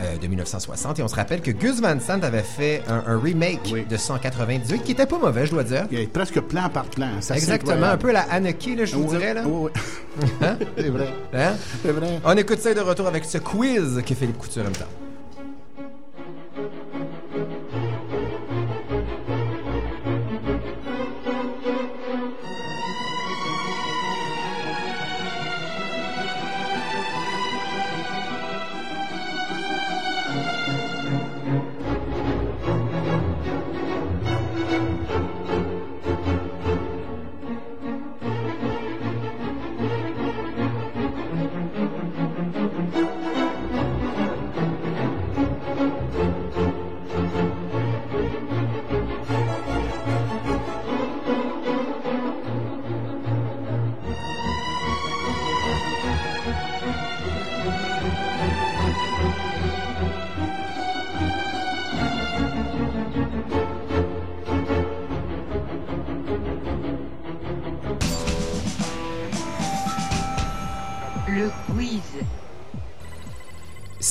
[0.00, 0.98] euh, de 1960.
[0.98, 4.82] Et on se rappelle que Gus Van Sant avait fait un, un remake de 198
[4.82, 5.86] qui était pas mauvais, je dois dire.
[5.90, 7.08] Il y presque plan par plan.
[7.34, 9.34] Exactement, un peu la Anarchy, là, je vous Oui, dirais.
[9.34, 9.42] Là.
[9.46, 9.70] oui.
[10.42, 10.56] Hein?
[10.76, 11.08] C'est vrai.
[11.34, 11.52] Hein?
[11.82, 12.20] C'est vrai.
[12.24, 14.86] On écoute ça de retour avec ce quiz que Philippe Couture aime tant.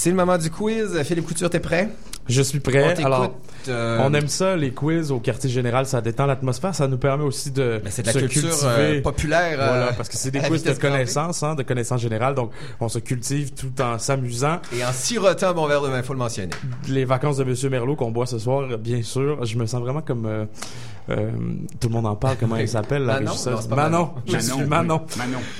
[0.01, 0.97] C'est le moment du quiz.
[1.03, 1.89] Philippe Couture, t'es prêt?
[2.29, 2.95] Je suis prêt.
[3.01, 3.33] On Alors,
[3.67, 7.25] euh, on aime ça, les quiz au quartier général, ça détend l'atmosphère, ça nous permet
[7.25, 8.69] aussi de Ben, c'est de la se culture, cultiver.
[8.69, 12.33] euh, populaire, euh, Voilà, parce que c'est des quiz de connaissances, hein, de connaissances générales,
[12.33, 14.61] donc on se cultive tout en s'amusant.
[14.73, 16.51] Et en sirotant mon verre de vin, faut le mentionner.
[16.87, 20.01] Les vacances de Monsieur Merlot qu'on boit ce soir, bien sûr, je me sens vraiment
[20.01, 20.45] comme euh,
[21.09, 21.31] euh,
[21.79, 22.37] tout le monde en parle.
[22.39, 23.31] Comment elle s'appelle la Manon?
[23.31, 23.69] régisseuse?
[23.69, 23.89] Non, Manon.
[23.99, 24.11] Manon.
[24.25, 24.69] Je Manon, suis oui.
[24.69, 25.01] Manon.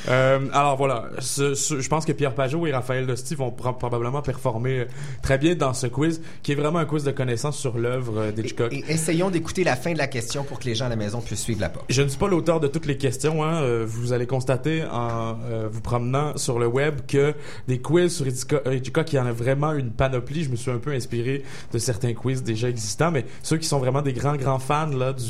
[0.10, 3.74] Euh, alors voilà, ce- ce- je pense que Pierre Pajot et Raphaël Dosti vont pro-
[3.74, 4.86] probablement performer euh,
[5.22, 8.32] très bien dans ce quiz, qui est vraiment un quiz de connaissances sur l'œuvre euh,
[8.32, 8.72] d'Hitchcock.
[8.74, 11.22] Et essayons d'écouter la fin de la question pour que les gens à la maison
[11.22, 11.86] puissent suivre la porte.
[11.90, 13.44] Je ne suis pas l'auteur de toutes les questions.
[13.44, 13.62] Hein.
[13.62, 17.34] Euh, vous allez constater en euh, vous promenant sur le web que
[17.68, 20.44] des quiz sur Hitchcock, il y en a vraiment une panoplie.
[20.44, 23.80] Je me suis un peu inspiré de certains quiz déjà existants, mais ceux qui sont
[23.80, 25.24] vraiment des grands, grands fans là, du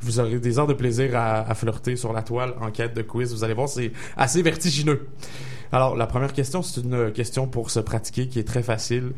[0.00, 3.02] vous aurez des heures de plaisir à, à flirter sur la toile en quête de
[3.02, 3.32] quiz.
[3.32, 5.06] Vous allez voir, c'est assez vertigineux.
[5.72, 9.12] Alors, la première question, c'est une question pour se pratiquer qui est très facile.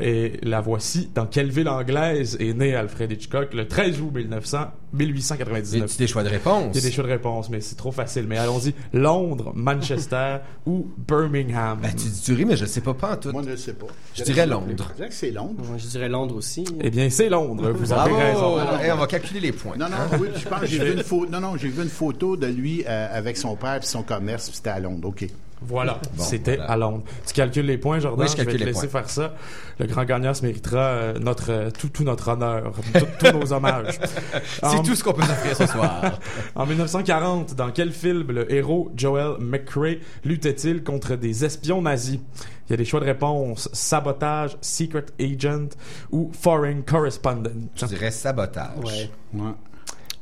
[0.00, 1.10] Et la voici.
[1.14, 4.58] Dans quelle ville anglaise est né Alfred Hitchcock le 13 août 1900,
[4.92, 5.84] 1899?
[5.84, 6.70] As-tu des choix de réponse?
[6.74, 8.26] Il y a des choix de réponse, mais c'est trop facile.
[8.28, 8.74] Mais allons-y.
[8.92, 11.78] Londres, Manchester ou Birmingham?
[11.82, 13.32] Ben, tu dis tu ris, mais je le sais pas, pas en tout.
[13.32, 13.86] Moi, je ne sais pas.
[14.14, 14.88] Je dirais Londres.
[14.90, 15.62] Je dirais que c'est Londres.
[15.68, 16.64] Moi, je dirais Londres aussi.
[16.80, 17.70] Eh bien, c'est Londres.
[17.72, 18.16] Vous avez Bravo!
[18.16, 18.94] raison.
[18.94, 19.76] On va calculer les points.
[19.76, 21.30] Non, non, oui, je pense que j'ai vu une photo.
[21.30, 24.48] Non, non, j'ai vu une photo de lui euh, avec son père et son commerce,
[24.48, 25.08] puis c'était à Londres.
[25.08, 25.26] OK.
[25.68, 26.70] Voilà, Bon, c'était voilà.
[26.72, 27.02] à Londres.
[27.26, 28.24] Tu calcules les points, Jordan?
[28.26, 29.00] Oui, je calcule vais te laisser points.
[29.02, 29.34] faire ça.
[29.78, 32.72] Le grand gagnant se méritera euh, notre, euh, tout, tout notre honneur,
[33.18, 33.98] tous nos hommages.
[34.62, 36.18] C'est En- tout ce qu'on peut offrir ce soir.
[36.54, 42.20] En 1940, dans quel film le héros Joel McCrae luttait-il contre des espions nazis?
[42.68, 43.68] Il y a des choix de réponse.
[43.72, 45.68] Sabotage, Secret Agent
[46.10, 47.52] ou Foreign Correspondent.
[47.76, 48.76] Je dirais sabotage.
[48.84, 49.10] Ouais.
[49.34, 49.50] Ouais.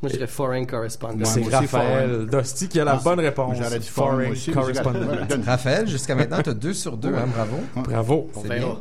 [0.05, 1.25] Moi, je dirais foreign correspondent.
[1.25, 2.27] C'est Raphaël.
[2.27, 3.57] Dosti qui a la bonne réponse.
[3.59, 5.07] J'aurais dit foreign, Correspondent.
[5.45, 7.57] Raphaël, jusqu'à maintenant, tu as deux sur deux, hein, bravo.
[7.75, 8.29] Bravo.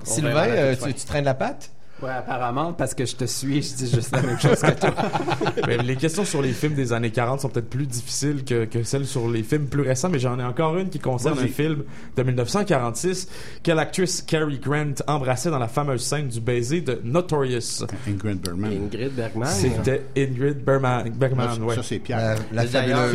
[0.04, 1.70] Sylvain, euh, tu traînes la patte?
[2.02, 4.94] Ouais, apparemment, parce que je te suis, je dis juste la même chose que toi.
[5.66, 8.82] Mais les questions sur les films des années 40 sont peut-être plus difficiles que, que
[8.82, 11.48] celles sur les films plus récents, mais j'en ai encore une qui concerne un Vas-y.
[11.52, 11.84] film
[12.16, 13.28] de 1946
[13.62, 17.84] que l'actrice Cary Grant embrassait dans la fameuse scène du baiser de Notorious.
[18.08, 18.72] Ingrid Bergman.
[18.72, 19.48] Ingrid Bergman.
[19.48, 21.08] C'était Ingrid Bergman.
[21.10, 21.74] Bergman, Ça, ouais.
[21.76, 22.36] ça, c'est Pierre.
[22.52, 23.08] La, la D'ailleurs,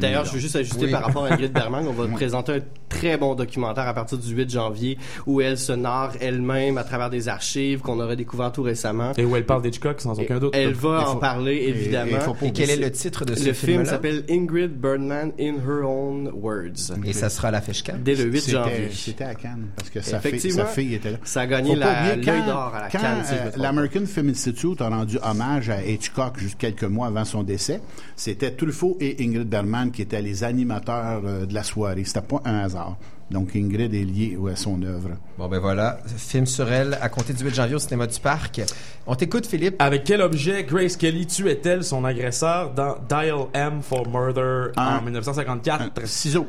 [0.00, 0.90] D'ailleurs, je veux juste ajuster Oui.
[0.90, 1.86] par rapport à Ingrid Bergman.
[1.86, 5.72] On va présenter un très bon documentaire à partir du 8 janvier où elle se
[5.72, 9.12] narre elle-même à travers des archives qu'on aurait découvert tout récemment.
[9.16, 10.54] Et où elle parle d'Hitchcock sans aucun doute.
[10.54, 12.18] Elle va faut- en parler, évidemment.
[12.42, 13.90] et quel est le titre de ce Le film film-là?
[13.90, 16.92] s'appelle Ingrid Bergman in Her Own Words.
[17.04, 17.94] Et ça sera à l'affiche quand?
[18.02, 18.88] Dès le 8 C'était- janvier.
[18.92, 20.62] C'était à Cannes, parce que sa fille, Effectivement.
[20.64, 21.18] sa fille était là.
[21.24, 23.50] Ça a gagné la- l'œil d'or à la quand, Cannes, si euh.
[23.56, 27.80] L'American Film Institute a rendu hommage à Hitchcock juste quelques mois avant son décès.
[28.16, 32.04] C'était Truffaut et Ingrid Bergman qui étaient les animateurs euh, de la soirée.
[32.04, 32.96] C'était pas un hasard.
[33.32, 35.10] Donc Ingrid est liée à son œuvre.
[35.38, 35.98] Bon, ben voilà.
[36.16, 38.60] Film sur elle à compter du 8 janvier au cinéma du Parc.
[39.06, 39.76] On t'écoute, Philippe.
[39.78, 45.02] Avec quel objet Grace Kelly tuait-elle son agresseur dans Dial M for Murder Un- en
[45.02, 45.82] 1954?
[46.02, 46.46] Un ciseau.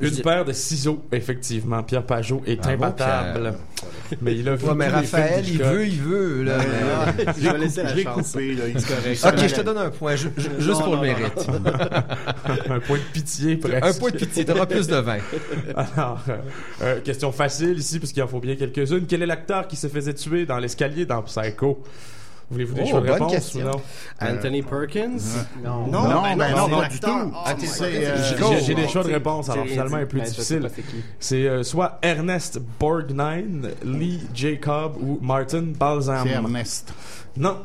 [0.00, 1.82] Une Je- paire de ciseaux, effectivement.
[1.82, 3.54] Pierre Pajot est Bravo, imbattable.
[4.22, 6.58] Mais il a vu Ouais, mais Raphaël, films il veut, il veut, là.
[7.16, 8.64] mais- je vais laisser la coupé, là.
[8.68, 8.76] il-
[9.28, 11.46] Ok, je te donne un point, ju- ju- juste pour le mérite.
[12.70, 13.84] un point de pitié, presque.
[13.84, 15.18] Un point de pitié, t'auras plus de vin.
[15.76, 16.36] Alors, euh,
[16.82, 19.06] euh, question facile ici, puisqu'il en faut bien quelques-unes.
[19.08, 21.82] Quel est l'acteur qui se faisait tuer dans l'escalier dans Psycho?
[22.50, 23.64] Voulez-vous des Oh, choix de bonne réponse question.
[23.64, 23.80] non?
[24.20, 25.16] Anthony Perkins?
[25.62, 25.86] Non.
[25.86, 27.08] Non, ben ben non, non, pas du tout.
[27.10, 30.70] Ah, euh, J'ai- des choix de réponse, alors finalement, est plus sais difficile.
[31.18, 36.26] c'est euh, soit Ernest Borgnine, Lee Jacob ou Martin Balsam.
[36.26, 36.92] c'est Ernest.
[37.36, 37.56] Non,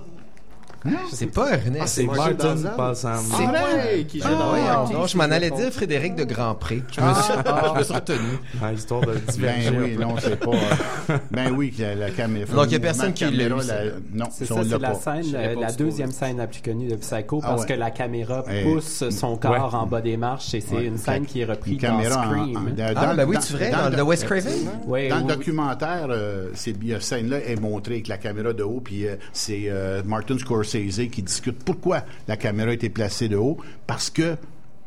[1.11, 1.87] C'est pas Ernest.
[1.87, 2.55] c'est Martin.
[2.55, 4.05] C'est vrai!
[4.07, 6.81] Qui joue Ah, dans voyons Ok, donc, je m'en allais dire Frédéric de Grandpré.
[6.91, 8.17] Je me suis, je me suis retenu.
[8.61, 10.01] Ah, histoire de diverger Ben un oui, peu.
[10.01, 10.51] non, c'est pas.
[10.51, 12.53] euh, ben oui, la, la caméra.
[12.53, 13.75] Donc, il y a personne qui l'a ça.
[14.13, 17.39] Non, C'est ça, c'est l'a scène, euh, la deuxième scène la plus connue de Psycho
[17.43, 17.67] Ah parce ouais.
[17.67, 19.79] que la caméra pousse son corps ouais.
[19.79, 20.85] en bas des marches et c'est Ouais.
[20.85, 22.75] une scène qui est reprise Une dans Scream.
[22.95, 24.53] Ah, ben oui, tu vrai, dans dans le- le Wes Craven.
[24.87, 29.07] Ouais, Dans le documentaire, euh, cette scène-là est montrée avec la caméra de haut, puis
[29.07, 30.68] euh, c'est euh, Martin Scorsese
[31.09, 34.37] qui discute pourquoi la caméra a été placée de haut, parce que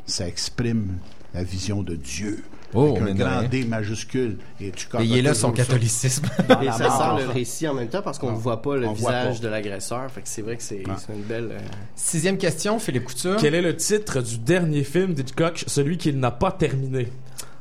[0.07, 0.99] ça exprime
[1.35, 2.43] la vision de Dieu.
[2.75, 3.49] Oh, avec un grand.
[3.51, 4.39] D majuscule.
[4.59, 6.25] Et tu Et il est là son catholicisme.
[6.63, 8.39] Et ça sert le récit en même temps parce qu'on ne Non.
[8.39, 9.45] voit pas le On visage pas.
[9.45, 10.11] de l'agresseur.
[10.11, 11.49] Fait que c'est vrai que c'est c'est une belle.
[11.53, 11.59] euh,
[11.97, 13.37] Sixième question, Philippe Couture.
[13.39, 17.09] Quel est le titre du dernier film d'Hitchcock, celui qu'il n'a pas terminé?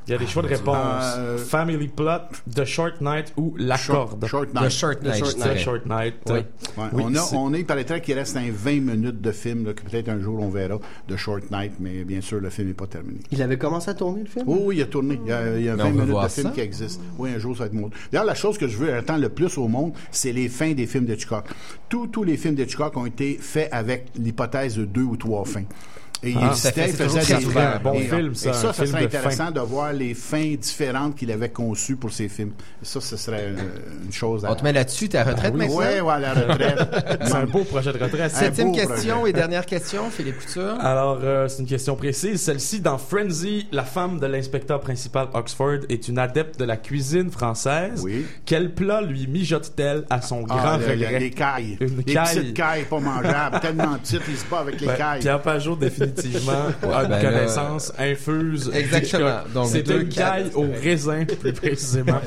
[0.07, 1.03] Il y a des choix de réponse.
[1.17, 2.21] Euh, Family Plot,
[2.53, 4.25] The Short Night ou La Short, Corde.
[4.27, 4.69] Short The Night.
[4.71, 5.53] Short The Night, Short je Night.
[5.53, 5.59] The.
[5.59, 6.13] Short Night.
[6.27, 6.33] Oui.
[6.33, 6.43] Ouais,
[6.93, 9.65] Oui, on, a, c'est- on est, il paraîtrait qu'il reste un 20 minutes de film,
[9.65, 12.69] là, que peut-être un jour on verra, de Short Night, mais bien sûr, le film
[12.69, 13.19] n'est pas terminé.
[13.31, 14.45] Il avait commencé à tourner le film?
[14.47, 15.19] Oh oui, il a tourné.
[15.23, 16.53] Il y a, il y a Mais 20 on veut minutes de film ça.
[16.53, 17.01] qui existe.
[17.17, 17.99] Oui, un jour, ça va être montré.
[18.11, 20.87] D'ailleurs, la chose que je veux attendre le plus au monde, c'est les fins des
[20.87, 21.45] films d'Hitchcock.
[21.89, 25.63] Tous, tous les films d'Hitchcock ont été faits avec l'hypothèse de deux ou trois fins.
[26.23, 28.69] Et il Ah, ça fait- il faisait des un bon Et, film, et ça, ça,
[28.69, 32.29] un ça film serait intéressant de voir les fins différentes qu'il avait conçues pour ses
[32.29, 32.51] films.
[32.81, 33.55] Et ça, ce serait euh,
[34.05, 34.51] une chose à...
[34.51, 35.77] On te met là-dessus, ta retraite maintenant?
[35.77, 37.19] Oui, ouais, la retraite.
[37.25, 38.31] C'est un beau projet de retraite.
[38.31, 39.29] Septième question projet.
[39.31, 40.75] et dernière question, Philippe Couture.
[40.79, 42.39] Alors, euh, c'est une question précise.
[42.41, 47.31] Celle-ci, dans Frenzy, la femme de l'inspecteur principal Oxford est une adepte de la cuisine
[47.31, 48.01] française.
[48.03, 48.25] Oui.
[48.45, 51.19] Quel plat lui mijote-t-elle à son Ah, grand le- le- regret?
[51.19, 51.77] les cailles.
[51.81, 52.36] Une les caille.
[52.36, 55.19] petites cailles pas mangeables, tellement petites, ils se battent avec les Ben, cailles.
[55.21, 55.75] Pierre Pajot,
[56.12, 56.54] définitivement,
[56.91, 58.71] a une ben là, connaissance infuse.
[58.74, 59.39] Exactement.
[59.54, 62.19] Donc, deux, une caille au raisin, plus précisément.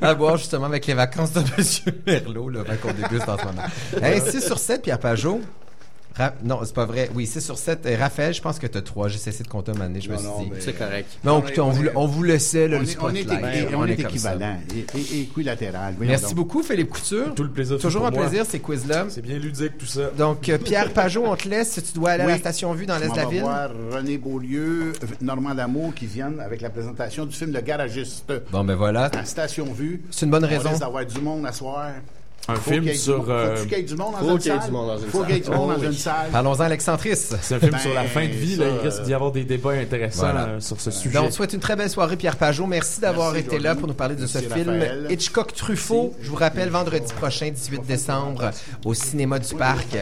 [0.00, 3.44] À boire justement avec les vacances de Monsieur Merlot, le vin qu'on déguste en ce
[3.44, 3.62] moment.
[4.02, 5.40] Hey, 6 sur 7, Pierre Pajot.
[6.14, 7.10] Ra- non, c'est pas vrai.
[7.14, 7.86] Oui, 6 sur 7.
[7.86, 9.08] Et Raphaël, je pense que t'as 3.
[9.08, 10.50] J'ai cessé de compter un moment donné, je me Non, suis non, dit.
[10.54, 11.08] mais- C'est correct.
[11.24, 13.22] Mais on, On on, vous, on on vous laissait là, On le est, on est,
[13.22, 13.68] spotlight.
[13.76, 15.94] on est équivalent et, et- et équilatéral.
[15.96, 16.34] Voyons Merci donc.
[16.34, 17.34] beaucoup, Philippe Couture.
[17.34, 17.76] Tout le plaisir.
[17.76, 18.26] fut Toujours un moi.
[18.26, 19.06] plaisir, ces quiz-là.
[19.08, 20.10] C'est bien ludique, tout ça.
[20.16, 21.80] Donc, euh, Pierre Pajot, on te laisse.
[21.84, 23.40] Tu dois aller à la station vue dans l'Est de la ville.
[23.40, 28.64] voir René Beaulieu, Normand Damour qui viennent avec la présentation du film Le Garagiste Bon,
[28.64, 29.10] ben voilà.
[29.18, 30.02] à Station Vue.
[30.10, 30.68] C'est une bonne On raison.
[30.68, 31.88] risque d'avoir du monde à soir.
[32.48, 33.24] Un Faut film sur.
[33.30, 34.66] euh, qu'il y ait du monde dans faut une qu'il y ait salle?
[34.66, 35.54] du monde dans une Faut qu'il y ait du salle.
[35.56, 35.86] monde Oh, dans oui.
[35.86, 36.30] une salle.
[36.32, 37.34] Parlons-en à l'excentrice.
[37.40, 38.56] C'est un film Ben, sur la fin de vie.
[38.56, 38.70] ça, là.
[38.82, 40.44] Il risque d'y avoir des débats intéressants Voilà.
[40.46, 41.14] euh, sur ce sujet.
[41.14, 42.66] Donc, on te souhaite une très belle soirée, Pierre Pajot.
[42.66, 44.84] Merci d'avoir été là pour nous parler de ce film.
[45.08, 46.14] Hitchcock Truffaut.
[46.20, 48.50] Je vous rappelle, vendredi prochain, 18 décembre,
[48.84, 49.96] au cinéma du Parc.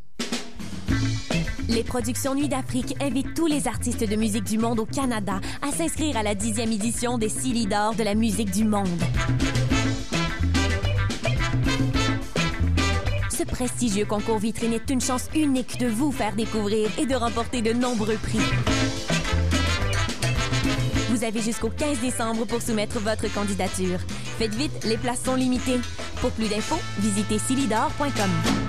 [1.70, 5.72] Les productions Nuit d'Afrique invitent tous les artistes de musique du monde au Canada à
[5.72, 8.88] s'inscrire à la dixième édition des Silly d'or de la musique du monde.
[13.30, 17.62] Ce prestigieux concours vitrine est une chance unique de vous faire découvrir et de remporter
[17.62, 18.40] de nombreux prix.
[21.10, 24.00] Vous avez jusqu'au 15 décembre pour soumettre votre candidature.
[24.38, 25.80] Faites vite, les places sont limitées.
[26.22, 28.65] Pour plus d'infos, visitez silidor.com.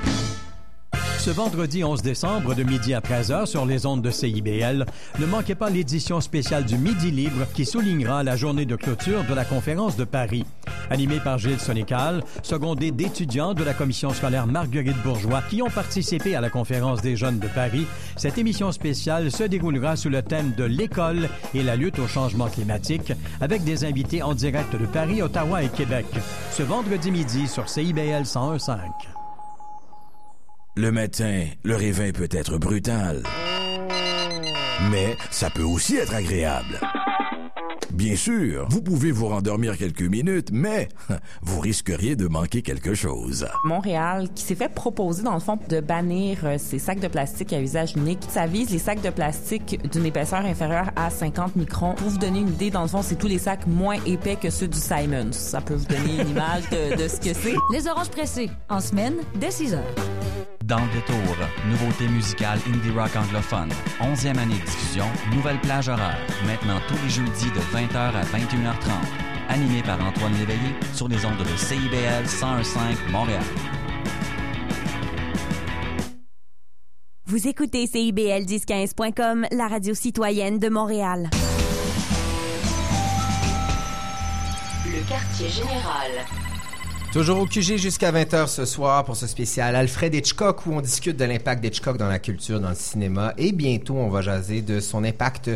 [1.27, 4.87] Ce vendredi 11 décembre, de midi à 13h sur les ondes de CIBL,
[5.19, 9.35] ne manquez pas l'édition spéciale du Midi Libre qui soulignera la journée de clôture de
[9.35, 10.45] la conférence de Paris.
[10.89, 16.37] Animée par Gilles Sonical, secondé d'étudiants de la commission scolaire Marguerite Bourgeois qui ont participé
[16.37, 20.53] à la conférence des jeunes de Paris, cette émission spéciale se déroulera sous le thème
[20.57, 25.23] de l'école et la lutte au changement climatique avec des invités en direct de Paris,
[25.23, 26.07] Ottawa et Québec.
[26.53, 29.16] Ce vendredi midi sur CIBL 101.5.
[30.79, 33.23] Le matin, le réveil peut être brutal.
[34.91, 36.79] Mais ça peut aussi être agréable.
[37.95, 40.91] Bien sûr, vous pouvez vous rendormir quelques minutes, mais
[41.43, 43.49] vous risqueriez de manquer quelque chose.
[43.65, 47.55] Montréal, qui s'est fait proposer, dans le fond, de bannir euh, ces sacs de plastique
[47.55, 48.21] à usage unique.
[48.29, 51.95] Ça vise les sacs de plastique d'une épaisseur inférieure à 50 microns.
[51.95, 54.51] Pour vous donner une idée, dans le fond, c'est tous les sacs moins épais que
[54.51, 55.33] ceux du Simons.
[55.33, 57.55] Ça peut vous donner une image de, de ce que c'est.
[57.73, 59.95] Les oranges pressées, en semaine, dès 6 heures.
[60.67, 61.37] Dans le détour,
[61.69, 63.69] nouveauté musicale indie rock anglophone.
[64.01, 66.19] 11e année de diffusion, nouvelle plage horaire.
[66.45, 68.91] Maintenant tous les jeudis de 20h à 21h30.
[69.49, 73.45] Animé par Antoine Léveillé sur les ondes de CIBL 101.5 Montréal.
[77.27, 81.31] Vous écoutez CIBL 1015.com, la radio citoyenne de Montréal.
[84.85, 86.11] Le quartier général.
[87.17, 91.17] Toujours au QG jusqu'à 20h ce soir pour ce spécial Alfred Hitchcock où on discute
[91.17, 93.33] de l'impact d'Hitchcock dans la culture, dans le cinéma.
[93.39, 95.51] Et bientôt on va jaser de son impact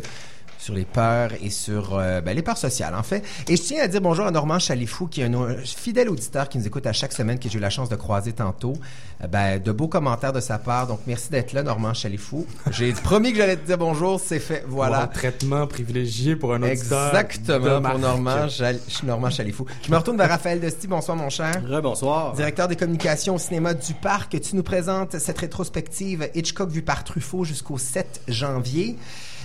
[0.60, 3.24] sur les peurs et sur euh, ben, les peurs sociales, en fait.
[3.48, 6.48] Et je tiens à dire bonjour à Normand Chalifou, qui est un, un fidèle auditeur
[6.50, 8.74] qui nous écoute à chaque semaine, que j'ai eu la chance de croiser tantôt.
[9.22, 10.86] Euh, ben, de beaux commentaires de sa part.
[10.86, 12.46] Donc, merci d'être là, Normand Chalifou.
[12.70, 14.64] J'ai promis que j'allais te dire bonjour, c'est fait.
[14.68, 15.02] Voilà.
[15.02, 17.08] Un traitement privilégié pour un auditeur.
[17.08, 19.64] Exactement, de pour Normand, Jal- Normand Chalifou.
[19.86, 20.86] Je me retourne vers Raphaël Desti.
[20.86, 21.62] Bonsoir, mon cher.
[21.82, 22.34] bonsoir.
[22.34, 24.38] Directeur des communications au cinéma du Parc.
[24.40, 28.96] Tu nous présentes cette rétrospective Hitchcock vue par Truffaut jusqu'au 7 janvier.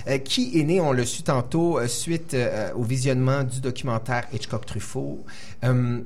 [0.08, 4.24] Euh, qui est né, on le su tantôt, euh, suite euh, au visionnement du documentaire
[4.32, 5.24] Hitchcock-Truffaut.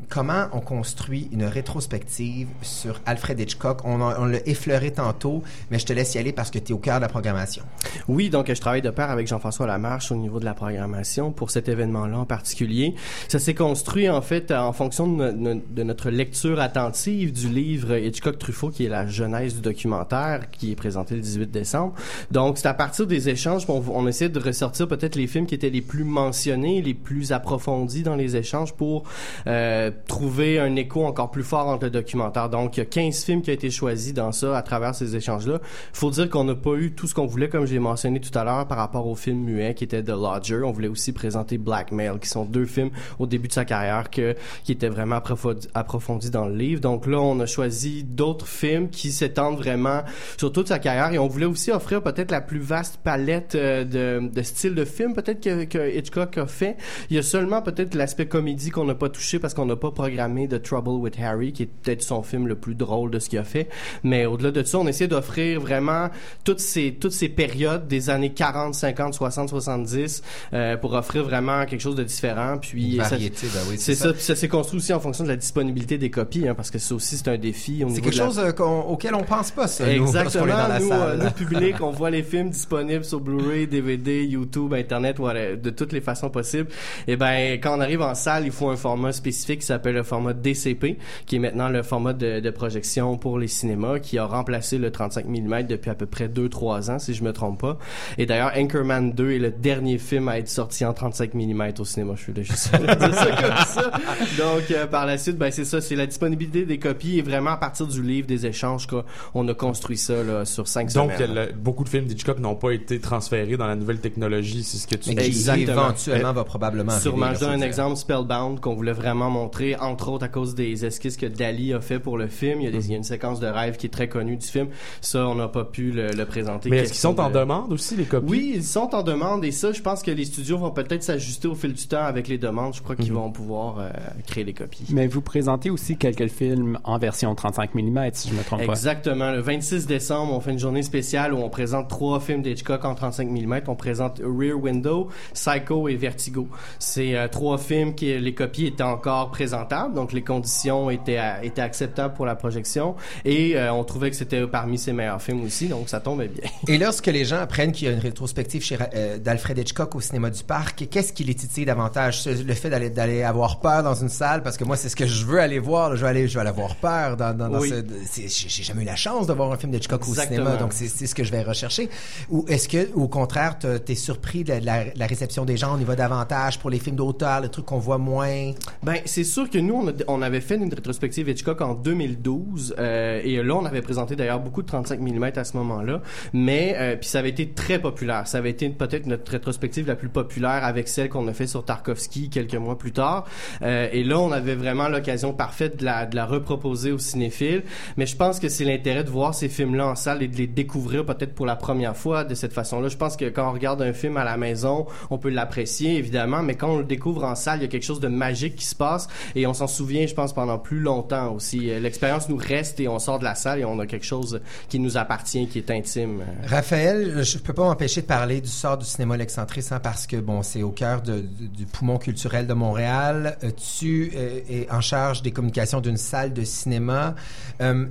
[0.09, 3.81] Comment on construit une rétrospective sur Alfred Hitchcock?
[3.85, 6.75] On, on l'a effleuré tantôt, mais je te laisse y aller parce que tu es
[6.75, 7.63] au cœur de la programmation.
[8.09, 11.51] Oui, donc je travaille de pair avec Jean-François Lamarche au niveau de la programmation pour
[11.51, 12.95] cet événement-là en particulier.
[13.29, 18.71] Ça s'est construit en fait en fonction de, de notre lecture attentive du livre Hitchcock-Truffaut,
[18.71, 21.93] qui est la genèse du documentaire, qui est présenté le 18 décembre.
[22.31, 25.55] Donc c'est à partir des échanges qu'on on essaie de ressortir peut-être les films qui
[25.55, 29.05] étaient les plus mentionnés, les plus approfondis dans les échanges pour
[29.47, 32.49] euh, trouver un écho encore plus fort entre le documentaire.
[32.49, 35.17] Donc, il y a 15 films qui ont été choisis dans ça à travers ces
[35.17, 35.61] échanges-là.
[35.93, 38.45] Faut dire qu'on n'a pas eu tout ce qu'on voulait, comme j'ai mentionné tout à
[38.45, 40.63] l'heure, par rapport au film muet qui était The Lodger.
[40.65, 44.35] On voulait aussi présenter Blackmail, qui sont deux films au début de sa carrière que,
[44.65, 46.81] qui étaient vraiment approfondis, approfondis dans le livre.
[46.81, 50.03] Donc là, on a choisi d'autres films qui s'étendent vraiment
[50.37, 53.80] sur toute sa carrière et on voulait aussi offrir peut-être la plus vaste palette euh,
[53.85, 56.77] de, de styles de films peut-être que, que Hitchcock a fait.
[57.11, 59.91] Il y a seulement peut-être l'aspect comédie qu'on n'a pas touché parce qu'on n'a pas
[59.91, 63.29] programmé The Trouble with Harry, qui est peut-être son film le plus drôle de ce
[63.29, 63.69] qu'il a fait.
[64.05, 66.09] Mais au-delà de ça, on essaie d'offrir vraiment
[66.45, 71.65] toutes ces, toutes ces périodes des années 40, 50, 60, 70 euh, pour offrir vraiment
[71.67, 72.59] quelque chose de différent.
[72.61, 74.07] Puis Une ça- variété, ben oui, c'est ça.
[74.09, 74.13] ça.
[74.13, 76.79] Puis ça s'est construit aussi en fonction de la disponibilité des copies, hein, parce que
[76.79, 77.85] ça aussi c'est un défi.
[77.89, 80.47] C'est quelque la- chose euh, qu'on- auquel on pense pas, ça, nous, Exactement.
[80.47, 81.21] lorsqu'on est dans la nous, salle.
[81.21, 85.71] euh, nous, public, on voit les films disponibles sur Blu-ray, DVD, YouTube, Internet, voilà, de
[85.71, 86.69] toutes les façons possibles.
[87.09, 90.03] Et ben, quand on arrive en salle, il faut un format spécifique qui s'appelle le
[90.03, 94.27] format DCP, qui est maintenant le format de, de projection pour les cinémas, qui a
[94.27, 97.79] remplacé le 35 mm depuis à peu près 2-3 ans, si je me trompe pas.
[98.19, 101.85] Et d'ailleurs, Anchorman 2 est le dernier film à être sorti en 35 mm au
[101.85, 102.15] cinéma.
[102.17, 103.91] Je suis là, juste dire ça comme ça.
[104.39, 107.51] Donc, euh, par la suite, ben, c'est ça, c'est la disponibilité des copies et vraiment
[107.51, 111.35] à partir du livre, des échanges, qu'on a construit ça, là, sur 5 Donc, semaines.
[111.35, 114.87] le- beaucoup de films d'Hitchcock n'ont pas été transférés dans la nouvelle technologie, c'est ce
[114.87, 115.51] que tu Mais qui, dis.
[115.63, 117.67] éventuellement, va probablement Sûrement, je donne un dire.
[117.67, 121.81] exemple, Spellbound, qu'on voulait vraiment montrer, entre autres à cause des esquisses que Dali a
[121.81, 122.61] fait pour le film.
[122.61, 124.37] Il y a, des, il y a une séquence de rêve qui est très connue
[124.37, 124.69] du film.
[125.01, 126.71] Ça, on n'a pas pu le, le présenter.
[126.71, 128.27] Mais est-ce qu'ils sont en de- demande aussi, les copies?
[128.31, 131.47] Oui, ils sont en demande et ça, je pense que les studios vont peut-être s'ajuster
[131.49, 132.75] au fil du temps avec les demandes.
[132.75, 133.19] Je crois qu'ils Mhm.
[133.19, 133.91] vont pouvoir euh,
[134.27, 134.85] créer les copies.
[134.91, 138.73] Mais vous présentez aussi quelques films en version 35 mm, si je me trompe pas.
[138.73, 139.31] Exactement.
[139.33, 142.95] Le 26 décembre, on fait une journée spéciale où on présente trois films d'Hitchcock en
[142.95, 143.61] 35 mm mm.
[143.69, 146.49] On présente Rear Window, Psycho et Vertigo.
[146.79, 151.45] C'est euh, trois films qui les copies étaient encore présentables, donc les conditions étaient à-
[151.45, 155.45] étaient acceptables pour la projection et euh, on trouvait que c'était parmi ses meilleurs films
[155.45, 156.49] aussi, donc ça tombait bien.
[156.69, 160.01] Et lorsque les gens apprennent qu'il y a une rétrospective chez euh, d'Alfred Hitchcock au
[160.01, 162.27] cinéma du parc, qu'est-ce qui les titille davantage?
[162.27, 165.07] Le fait d'aller d'aller avoir peur dans une salle, parce que moi c'est ce que
[165.07, 165.91] je veux aller voir.
[165.91, 165.97] là.
[165.97, 167.69] Je veux aller, je veux aller avoir peur dans, dans, dans Oui.
[167.71, 167.85] ce.
[168.07, 170.89] c'est- J'ai jamais eu la chance de voir un film d'Hitchcock au cinéma, donc c'est
[170.89, 171.89] c'est ce que je vais rechercher.
[172.31, 175.85] Ou est-ce que, au contraire, te- t'es surpris de la, réception des gens On y
[175.85, 178.53] va davantage pour les films d'auteur, les trucs qu'on voit moins?
[178.83, 183.43] Ben, c'est sûr que nous, on avait fait une rétrospective Hitchcock en 2012, euh, et
[183.43, 186.03] là, on avait présenté d'ailleurs beaucoup de 35 mm à ce moment-là,
[186.33, 188.27] mais euh, puis ça avait été très populaire.
[188.27, 191.65] Ça avait été peut-être notre rétrospective la plus populaire avec celle qu'on a fait sur
[191.65, 193.27] Tarkovsky quelques mois plus tard.
[193.63, 197.63] Euh, et là, on avait vraiment l'occasion parfaite de la, de la reproposer aux cinéphiles.
[197.97, 200.47] Mais je pense que c'est l'intérêt de voir ces films-là en salle et de les
[200.47, 202.89] découvrir peut-être pour la première fois de cette façon-là.
[202.89, 206.55] Je pense quand on regarde un film à la maison, on peut l'apprécier évidemment, mais
[206.55, 208.75] quand on le découvre en salle, il y a quelque chose de magique qui se
[208.75, 211.71] passe et on s'en souvient, je pense, pendant plus longtemps aussi.
[211.71, 214.41] Euh, L'expérience nous reste et on sort de la salle et on a quelque chose
[214.69, 216.23] qui nous appartient, qui est intime.
[216.47, 220.17] Raphaël, je peux pas m'empêcher de parler du sort du cinéma L'Excentrice, hein, parce que
[220.17, 223.37] bon, c'est au cœur du poumon culturel de Montréal.
[223.45, 227.15] Euh, tu euh, es en charge des communications d'une salle de cinéma.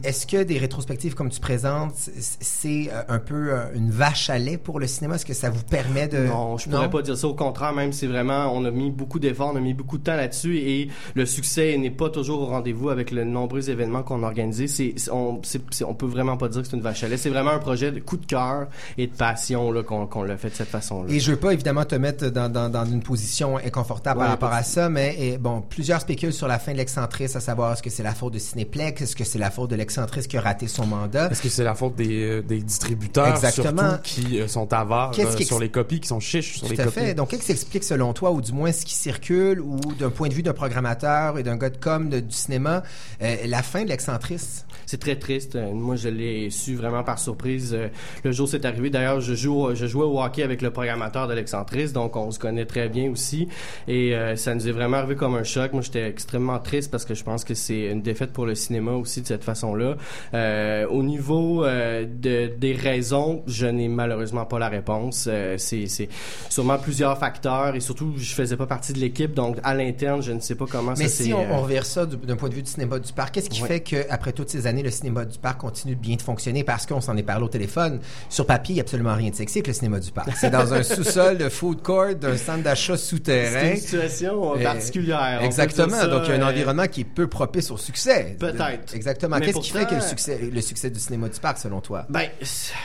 [0.03, 4.79] Est-ce que des rétrospectives comme tu présentes, c'est un peu une vache à lait pour
[4.79, 5.18] le cinéma?
[5.19, 7.27] Est-ce que ça vous permet de Non, je pourrais pas dire ça.
[7.27, 10.03] Au contraire, même c'est vraiment, on a mis beaucoup d'efforts, on a mis beaucoup de
[10.03, 14.23] temps là-dessus et le succès n'est pas toujours au rendez-vous avec les nombreux événements qu'on
[14.23, 14.67] a organisés.
[14.67, 17.17] C'est, on, c'est, c'est- on peut vraiment pas dire que c'est une vache à lait.
[17.17, 18.67] C'est vraiment un projet de coup de cœur
[18.97, 21.11] et de passion là, qu'on, qu'on l'a fait de cette façon-là.
[21.13, 24.31] Et je veux pas évidemment te mettre dans, dans, dans une position inconfortable Ouais, par
[24.31, 27.73] rapport à ça, mais et, bon, plusieurs spéculent sur la fin de l'excentrice, à savoir
[27.73, 30.37] est-ce que c'est la faute de Cinéplex, est-ce que c'est la faute de l'excentrice qui
[30.37, 31.29] a raté son mandat?
[31.31, 33.89] Est-ce que c'est la faute des, euh, des distributeurs Exactement.
[33.89, 36.67] surtout qui euh, sont avares Qu'est-ce euh, qui sur les copies, qui sont chiches sur
[36.67, 36.99] Tout les à copies?
[36.99, 37.13] fait.
[37.13, 40.27] Donc, qu'est-ce qui s'explique selon toi, ou du moins ce qui circule, ou d'un point
[40.29, 42.83] de vue d'un programmateur et d'un gars de com de- du cinéma,
[43.21, 44.65] euh, la fin de l'excentrice?
[44.85, 45.55] C'est très triste.
[45.55, 47.73] Euh, Moi, je l'ai su vraiment par surprise.
[47.73, 47.89] Euh,
[48.23, 48.89] Le jour c'est arrivé.
[48.89, 52.39] D'ailleurs, je joue, je jouais au hockey avec le programmateur de l'Excentrice, donc on se
[52.39, 53.47] connaît très bien aussi.
[53.87, 55.73] Et euh, ça nous est vraiment arrivé comme un choc.
[55.73, 58.91] Moi, j'étais extrêmement triste parce que je pense que c'est une défaite pour le cinéma
[58.93, 59.95] aussi de cette façon-là.
[60.33, 64.89] Euh, au niveau euh, de, des raisons, je n'ai malheureusement pas la réponse.
[65.27, 66.09] Euh, c'est, c'est
[66.49, 70.31] sûrement plusieurs facteurs et surtout, je faisais pas partie de l'équipe, donc à l'interne, je
[70.31, 72.49] ne sais pas comment Mais ça si s'est, on, euh, on ça du- d'un point
[72.49, 73.67] de vue du cinéma du parc, qu'est-ce qui Ouais.
[73.67, 76.63] fait qu'après toutes ces années, le cinéma du parc continue de bien fonctionner?
[76.63, 77.99] Parce qu'on s'en est parlé au téléphone?
[78.29, 80.29] Sur papier, il n'y a absolument rien de sexy avec le cinéma du parc.
[80.35, 83.59] C'est dans un sous-sol de food court, d'un centre d'achat souterrain.
[83.61, 85.39] C'est une situation euh, particulière.
[85.43, 85.95] Exactement.
[85.97, 88.35] ça, Donc, il y a un euh, environnement qui est peu propice au succès.
[88.39, 88.93] Peut-être.
[88.95, 89.37] Exactement.
[89.39, 92.05] Mais Qu'est-ce qui fait que le succès, le succès du cinéma du parc, selon toi?
[92.09, 92.27] Ben,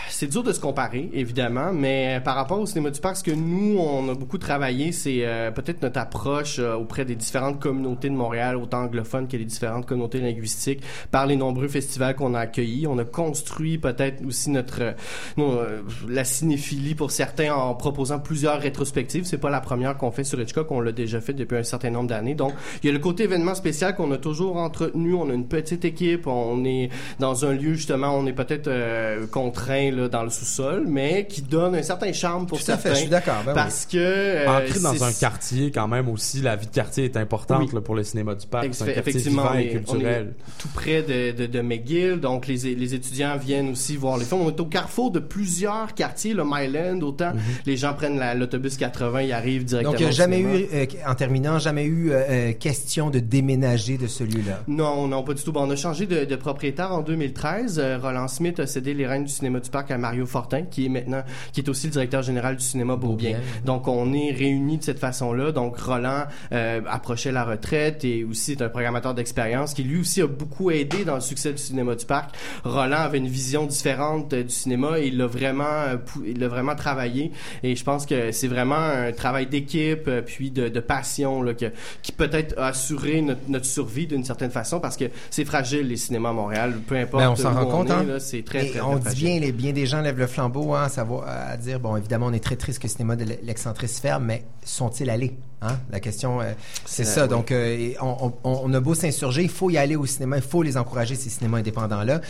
[0.09, 3.31] c'est dur de se comparer, évidemment, mais par rapport au cinéma du parc, ce que
[3.31, 8.09] nous, on a beaucoup travaillé, c'est euh, peut-être notre approche euh, auprès des différentes communautés
[8.09, 12.41] de Montréal, autant anglophones que les différentes communautés linguistiques, par les nombreux festivals qu'on a
[12.41, 12.87] accueillis.
[12.87, 14.93] On a construit peut-être aussi notre euh,
[15.39, 19.25] euh, la cinéphilie pour certains en proposant plusieurs rétrospectives.
[19.25, 21.91] C'est pas la première qu'on fait sur Hitchcock, on l'a déjà fait depuis un certain
[21.91, 22.35] nombre d'années.
[22.35, 22.53] Donc,
[22.83, 25.15] il y a le côté événement spécial qu'on a toujours entretenu.
[25.15, 29.27] On a une petite équipe, on est dans un lieu justement, on est peut-être euh,
[29.27, 32.82] contraint là, dans le sous-sol, mais qui donne un certain charme pour Tout à fait,
[32.82, 32.95] certains.
[32.95, 33.55] je suis d'accord, ben oui.
[33.55, 37.16] parce que euh, Ancré dans un quartier, quand même, aussi, la vie de quartier est
[37.16, 37.74] importante Oui.
[37.74, 38.68] là, pour le cinéma du parc.
[38.72, 40.34] C'est un quartier effectivement, vivant on et est, on culturel.
[40.38, 44.24] est tout près de, de, de McGill, donc les, les étudiants viennent aussi voir les
[44.24, 44.42] films.
[44.42, 47.40] On est au carrefour de plusieurs quartiers, le Myland, autant Mhm.
[47.66, 50.36] les gens prennent la- l'autobus 80, ils arrivent directement Donc, il n'y a au jamais
[50.38, 50.59] cinéma.
[50.59, 54.62] eu, euh, en terminant, jamais eu euh, euh, question de déménager de ce lieu-là?
[54.68, 55.53] Non, non, pas du tout.
[55.53, 57.78] Bon, on a changé de, de propriétaire en 2013.
[57.78, 60.86] Euh, Roland Smith a cédé les rênes du cinéma du parc à Mario Fortin, qui
[60.86, 61.22] est maintenant,
[61.53, 63.39] qui est aussi le directeur général du cinéma Beaubien.
[63.64, 65.53] Donc, on est réunis de cette façon-là.
[65.53, 70.22] Donc, Roland euh, approchait la retraite et aussi est un programmateur d'expérience qui lui aussi
[70.22, 72.35] a beaucoup aidé dans le succès du cinéma du parc.
[72.64, 76.49] Roland avait une vision différente euh, du cinéma et il l'a vraiment, euh, il l'a
[76.49, 77.33] vraiment travaillé.
[77.62, 81.55] Et je pense que c'est vraiment un travail d'équipe euh, puis de, de passion là,
[81.55, 81.66] que,
[82.03, 85.97] qui peut-être a assuré notre, notre survie d'une certaine façon parce que c'est fragile les
[85.97, 86.75] cinémas à Montréal.
[86.87, 88.05] Peu importe Ben, on s'en rend compte, est, hein?
[88.05, 89.27] là, c'est très, Et très, on très dit fragile.
[89.29, 92.27] bien, les, bien des gens lèvent le flambeau, hein, à savoir, à dire, bon, évidemment,
[92.27, 95.37] on est très triste que le cinéma de l'excentrice ferme, mais sont-ils allés?
[95.62, 95.79] Hein?
[95.91, 96.53] La question, euh,
[96.85, 97.27] c'est ça.
[97.27, 100.62] Donc, euh, on- on a beau s'insurger, il faut y aller au cinéma, il faut
[100.62, 102.21] les encourager, ces cinémas indépendants-là.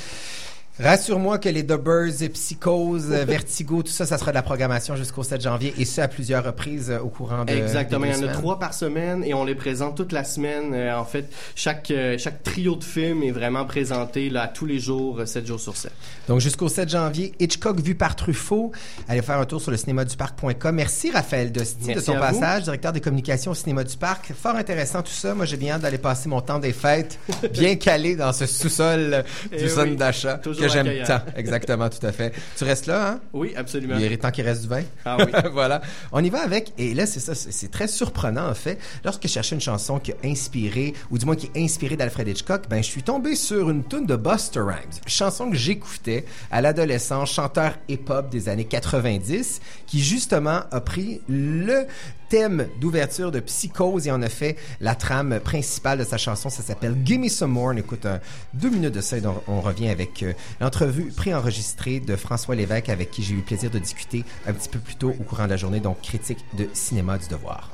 [0.80, 5.22] Rassure-moi que les Birds, Psychose, euh, Vertigo, tout ça, ça sera de la programmation jusqu'au
[5.22, 8.28] 7 janvier et ce à plusieurs reprises euh, au courant de Exactement, il y en
[8.28, 10.74] a trois par semaine et on les présente toute la semaine.
[10.74, 15.20] Euh, en fait, chaque chaque trio de films est vraiment présenté là tous les jours,
[15.20, 15.92] euh, 7 jours sur 7.
[16.26, 18.72] Donc jusqu'au 7 janvier, Hitchcock vu par Truffaut.
[19.06, 20.74] Allez faire un tour sur le cinémaduparc.com.
[20.74, 22.14] Merci Raphaël Dosti de vous.
[22.14, 24.32] passage, directeur des communications au Cinéma du Parc.
[24.32, 25.36] Fort intéressant tout ça.
[25.36, 27.20] Moi, j'ai bien hâte d'aller passer mon temps des fêtes
[27.52, 31.20] bien calé dans ce sous-sol Eh du centre oui, d'achat que j'aime tant.
[31.36, 32.32] Exactement, tout à fait.
[32.56, 33.20] Tu restes là, hein?
[33.32, 33.96] Oui, absolument.
[33.98, 34.82] Il est temps qu'il reste du vin.
[35.04, 35.32] Ah oui.
[35.52, 35.80] voilà.
[36.12, 38.78] On y va avec, et là, c'est ça, c'est c'est très surprenant, en fait.
[39.04, 42.28] Lorsque je cherchais une chanson qui a inspiré, ou du moins qui est inspirée d'Alfred
[42.28, 45.00] Hitchcock, ben, je suis tombé sur une tune de Buster Rhymes.
[45.06, 51.86] Chanson que j'écoutais à l'adolescence, chanteur hip-hop des années 90, qui justement a pris le
[52.34, 56.50] thème d'ouverture de Psychose et en a fait la trame principale de sa chanson.
[56.50, 57.66] Ça s'appelle Gimme Some More.
[57.66, 58.18] On écoute un,
[58.54, 63.12] deux minutes de ça et on revient avec euh, l'entrevue préenregistrée de François Lévesque avec
[63.12, 65.50] qui j'ai eu le plaisir de discuter un petit peu plus tôt au courant de
[65.50, 67.70] la journée, donc critique de cinéma du devoir.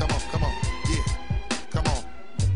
[0.00, 0.73] on, on, on.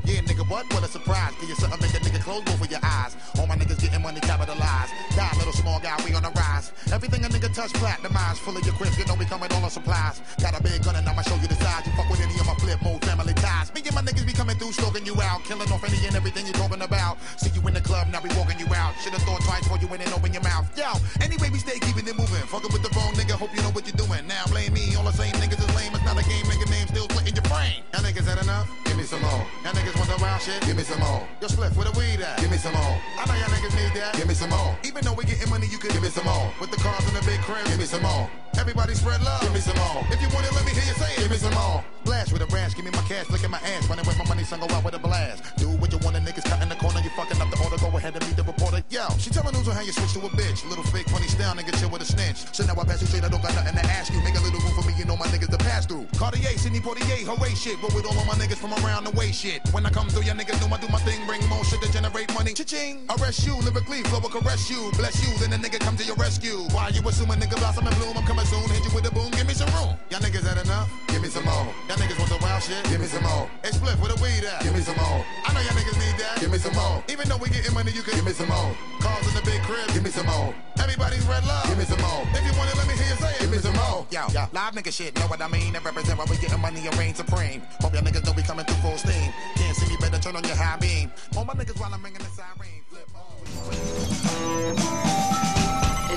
[0.09, 0.65] Yeah, nigga, what?
[0.73, 1.37] What a surprise.
[1.39, 3.13] Give you something, make a nigga close both of your eyes.
[3.37, 4.93] All my niggas getting money capitalized.
[5.13, 6.73] Die, little small guy, we on the rise.
[6.91, 8.41] Everything a nigga touch, platinumized.
[8.41, 10.23] Full of your crisp, you know we coming all on supplies.
[10.41, 11.85] Got a big gun and I'ma show you the size.
[11.85, 13.69] You fuck with any of my flip mode family ties.
[13.77, 15.45] Me and my niggas be coming through, stroking you out.
[15.45, 17.21] Killing off any and everything you talking about.
[17.37, 18.97] See you in the club, now we walking you out.
[19.05, 20.65] Should've thought twice before you went and open your mouth.
[20.73, 20.89] Yo,
[21.21, 22.41] anyway, we stay keeping it moving.
[22.49, 24.25] Fucking with the wrong nigga, hope you know what you're doing.
[24.25, 25.93] Now blame me, all the same niggas is lame.
[25.93, 27.85] It's not a game, nigga name still splitting your brain.
[27.93, 28.65] Y'all niggas had enough?
[28.89, 29.45] Give me some more.
[29.69, 30.61] Y'all niggas the wild shit?
[30.63, 31.27] Give me some more.
[31.41, 32.39] Yo, Spliff, where the weed at?
[32.39, 32.95] Give me some more.
[33.19, 34.15] I know y'all niggas need that.
[34.15, 34.79] Give me some more.
[34.85, 36.53] Even though we getting money, you could give me some more.
[36.61, 38.31] With the cars and the big crib, give me some more.
[38.59, 39.43] Everybody spread love.
[39.43, 40.05] Give me some more.
[40.11, 41.19] If you want it, let me hear you say it.
[41.27, 41.83] Give me some more.
[42.05, 43.87] Blast with a branch, give me my cash, look at my ass.
[43.89, 45.45] Running with my money, son, go out with a blast.
[45.59, 47.75] Do what you want, the niggas cut in the corner, fucking up the order.
[47.83, 48.79] Go ahead and meet the reporter.
[48.95, 50.63] Yo, she telling news on how you switch to a bitch.
[50.71, 52.47] Little fake funny style, nigga, chill with a snitch.
[52.55, 54.23] So now I pass you straight, I don't got nothing to ask you.
[54.23, 56.07] Make a little room for me, you know my niggas to pass through.
[56.15, 57.83] Cartier, Sidney Portier, hooray shit.
[57.83, 59.67] Roll with all of my niggas from around the way shit.
[59.75, 61.91] When I come through, y'all niggas know I do my thing, bring more shit to
[61.91, 62.55] generate money.
[62.55, 63.11] Cha-ching.
[63.19, 64.79] Arrest you, lyrically, flow will caress you.
[64.95, 66.71] Bless you, then the nigga come to your rescue.
[66.71, 68.15] Why you assuming nigga blossom and bloom?
[68.15, 69.99] I'm coming soon, hit you with a boom, give me some room.
[70.11, 70.87] Y'all niggas had enough?
[71.09, 71.67] Give me some more.
[71.91, 72.79] Y'all niggas want the wild shit?
[72.87, 73.51] Give me some more.
[73.67, 74.63] Hey, Spliff, where the weed at?
[74.63, 75.27] Give me some more.
[75.47, 76.39] I know y'all niggas need that.
[76.39, 77.03] Give me some more.
[77.09, 78.77] Even though we getting money, you can give me some more.
[79.01, 80.55] Cars in the big crib, give me some more.
[80.79, 82.23] Everybody's red love, give me some more.
[82.37, 83.41] If you want it, let me hear you say it.
[83.41, 84.07] Give me some more.
[84.11, 85.75] Yo, yo, live nigga shit, know what I mean?
[85.75, 87.63] And represent why we getting money and reign supreme.
[87.81, 89.33] Hope y'all niggas know we coming through full steam.
[89.57, 91.11] Can't see me, better turn on your high beam.
[91.37, 92.85] All my niggas while I'm ringing the siren.
[92.89, 93.09] Flip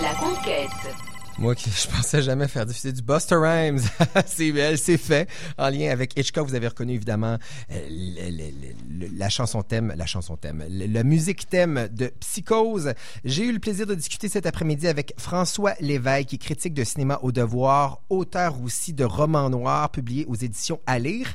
[0.01, 1.10] La conquête.
[1.41, 3.79] Moi, qui je pensais jamais faire diffuser du Buster Rhymes
[4.27, 5.27] CBL, c'est fait.
[5.57, 7.39] En lien avec Hitchcock, vous avez reconnu évidemment
[7.71, 8.41] euh,
[9.17, 12.93] la chanson thème, la chanson thème, la musique thème de Psychose.
[13.25, 16.83] J'ai eu le plaisir de discuter cet après-midi avec François Lévesque, qui est critique de
[16.83, 21.27] cinéma au devoir, auteur aussi de romans noirs publiés aux éditions à lire.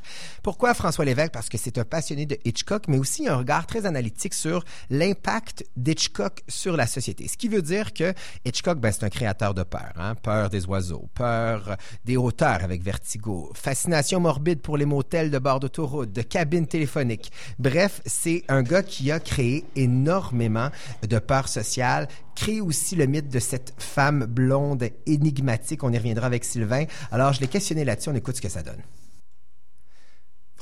[0.45, 1.33] Pourquoi François Lévesque?
[1.33, 5.67] Parce que c'est un passionné de Hitchcock, mais aussi un regard très analytique sur l'impact
[5.77, 7.27] d'Hitchcock sur la société.
[7.27, 9.96] Ce qui veut dire que Hitchcock, ben, c'est un créateur de peur.
[9.99, 10.15] Hein?
[10.15, 15.61] Peur des oiseaux, peur des hauteurs avec vertigo, fascination morbide pour les motels de bord
[15.61, 17.33] d'autoroute, de cabines téléphoniques.
[17.59, 20.69] Bref, c'est un gars qui a créé énormément
[21.09, 25.83] de peur sociale, créé aussi le mythe de cette femme blonde énigmatique.
[25.83, 26.85] On y reviendra avec Sylvain.
[27.11, 28.11] Alors, je l'ai questionné là-dessus.
[28.11, 28.83] On écoute ce que ça donne.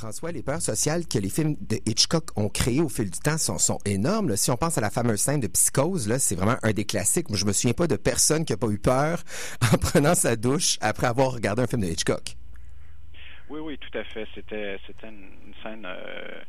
[0.05, 3.39] François, les peurs sociales que les films de Hitchcock ont créées au fil du temps
[3.39, 4.37] sont, énormes.
[4.37, 7.31] Si on pense à la fameuse scène de Psychose, c'est vraiment un des classiques.
[7.31, 9.23] Moi, je me souviens pas de personne qui a pas eu peur
[9.73, 12.37] en prenant sa douche après avoir regardé un film de Hitchcock.
[13.49, 14.29] Oui, oui, tout à fait.
[14.35, 16.43] C'était, c'était une, une scène euh,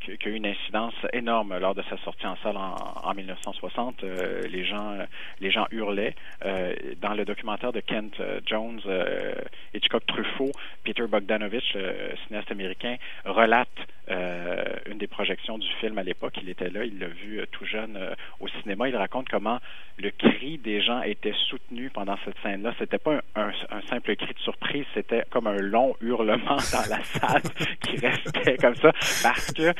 [0.00, 4.02] qui, a eu une incidence énorme lors de sa sortie en salle en, en 1960.
[4.04, 4.98] Euh, les gens,
[5.40, 6.14] les gens hurlaient.
[6.44, 8.80] Euh, dans le documentaire de Kent euh, Jones,
[9.74, 10.52] Hitchcock Truffaut,
[10.84, 11.76] Peter Bogdanovich,
[12.26, 13.68] cinéaste américain, relate
[14.86, 16.34] une des projections du film à l'époque.
[16.42, 17.96] Il était là, il l'a vu tout jeune
[18.40, 18.88] au cinéma.
[18.88, 19.60] Il raconte comment
[19.98, 22.74] le cri des gens était soutenu pendant cette scène-là.
[22.78, 27.02] C'était pas un, un- simple cri de surprise, c'était comme un long hurlement dans la
[27.04, 27.42] salle
[27.82, 28.90] qui restait comme ça,
[29.22, 29.72] parce que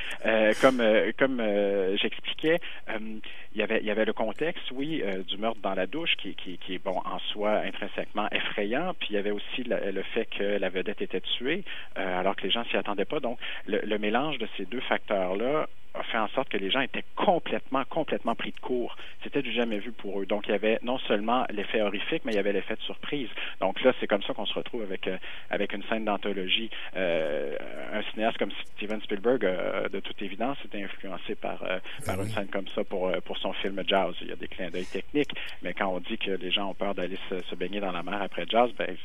[0.61, 3.19] comme euh, comme euh, j'expliquais, euh,
[3.55, 6.15] il y avait il y avait le contexte, oui, euh, du meurtre dans la douche
[6.17, 9.91] qui, qui, qui est bon en soi intrinsèquement effrayant, puis il y avait aussi la-
[9.91, 11.65] le fait que la vedette était tuée,
[11.99, 13.21] euh, alors que les gens s'y attendaient pas.
[13.21, 16.83] Donc le, le mélange de ces deux facteurs-là a fait en sorte que les gens
[16.83, 18.97] étaient complètement, complètement pris de court.
[19.25, 20.25] C'était du jamais vu pour eux.
[20.25, 23.29] Donc, il y avait non seulement l'effet horrifique, mais il y avait l'effet de surprise.
[23.61, 25.17] Donc là, c'est comme ça qu'on se retrouve avec, euh,
[25.51, 26.71] avec une scène d'anthologie.
[26.97, 27.57] Euh,
[27.93, 32.29] un cinéaste comme Steven Spielberg, euh, de toute évidence, était influencé par, euh, par une
[32.29, 34.15] scène comme ça pour, euh, pour son film Jazz.
[34.21, 35.33] Il y a des clins d'œil techniques,
[35.63, 38.03] mais quand on dit que les gens ont peur d'aller se, se baigner dans la
[38.03, 38.97] mer après Jazz, ben,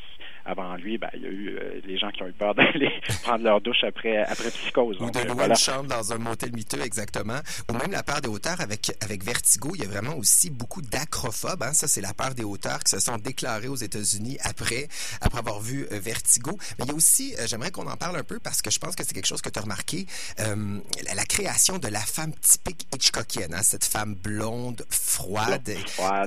[0.46, 2.92] avant lui, ben, il y a eu euh, les gens qui ont eu peur d'aller
[3.24, 4.98] prendre leur douche après, après Psychose.
[5.00, 5.56] Ou de euh, louer voilà.
[5.56, 7.40] une chambre dans un motel miteux, exactement.
[7.70, 9.72] Ou même la peur des hauteurs avec, avec Vertigo.
[9.74, 11.64] Il y a vraiment aussi beaucoup d'acrophobes.
[11.64, 11.74] Hein.
[11.74, 14.88] Ça, c'est la peur des hauteurs qui se sont déclarés aux États-Unis après,
[15.22, 16.58] après avoir vu euh, Vertigo.
[16.78, 18.80] Mais il y a aussi, euh, j'aimerais qu'on en parle un peu parce que je
[18.80, 20.06] pense que c'est quelque chose que tu as remarqué,
[20.38, 23.54] la, la création de la femme typique Hitchcockienne.
[23.54, 23.64] Hein.
[23.64, 25.72] Cette femme blonde, froide,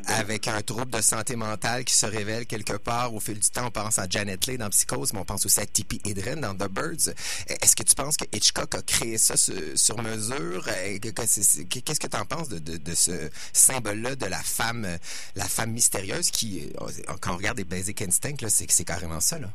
[0.07, 3.67] avec un trouble de santé mentale qui se révèle quelque part au fil du temps.
[3.67, 6.55] On pense à Janet Leigh dans Psychose, mais on pense aussi à Tippi Hedren dans
[6.55, 7.13] The Birds.
[7.49, 10.65] Est-ce que tu penses que Hitchcock a créé ça sur, sur mesure?
[10.65, 14.87] Qu'est-ce que tu en penses de, de, de ce symbole-là de la femme,
[15.35, 19.51] la femme mystérieuse qui, euh, quand on regarde les Basic Instinct, c'est carrément ça, là.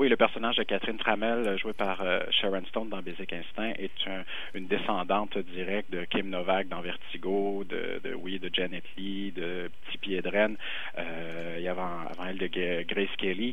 [0.00, 3.74] Oui, le personnage de Catherine Tramell, euh, joué par euh, Sharon Stone dans Basic Instinct,
[3.78, 4.24] est un-
[4.54, 9.70] une descendante directe de Kim Novak dans Vertigo, de, de oui, de Janet Lee, de
[9.90, 10.56] Tippi Hedren,
[10.96, 12.46] euh, et avant, avant elle de
[12.84, 13.52] Grace Kelly.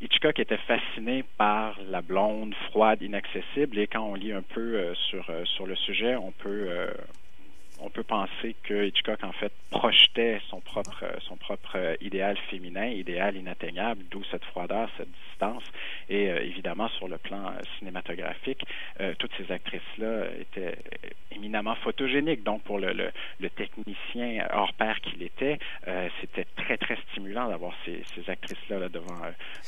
[0.00, 5.24] Hitchcock était fasciné par la blonde, froide, inaccessible, et quand on lit un peu sur,
[5.44, 6.68] sur le sujet, on peut
[7.82, 12.86] on peut penser que Hitchcock en fait projetait son propre son propre euh, idéal féminin,
[12.86, 15.62] idéal inatteignable, d'où cette froideur, cette distance.
[16.08, 18.64] Et euh, évidemment sur le plan euh, cinématographique,
[19.18, 20.76] toutes ces actrices là étaient
[21.34, 22.42] éminemment photogéniques.
[22.42, 23.10] Donc pour le,
[23.56, 25.58] technicien hors pair qu'il était,
[26.20, 29.20] c'était très très stimulant d'avoir ces, ces actrices là, devant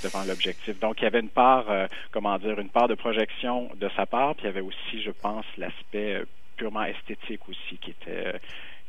[0.02, 0.78] devant l'objectif.
[0.80, 1.66] Donc il y avait une part,
[2.10, 5.10] comment dire, une part de projection de sa part, puis il y avait aussi, je
[5.10, 6.22] pense, l'aspect
[6.62, 8.38] purement esthétique aussi qui était euh,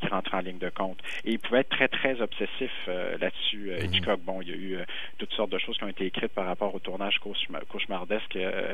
[0.04, 0.98] qui rentre en ligne de compte.
[1.26, 3.72] Et il pouvait être très, très obsessif euh, là-dessus.
[3.72, 4.84] Euh, Hitchcock, bon, il y a eu euh,
[5.18, 8.74] toutes sortes de choses qui ont été écrites par rapport au tournage cauchemar- cauchemardesque euh,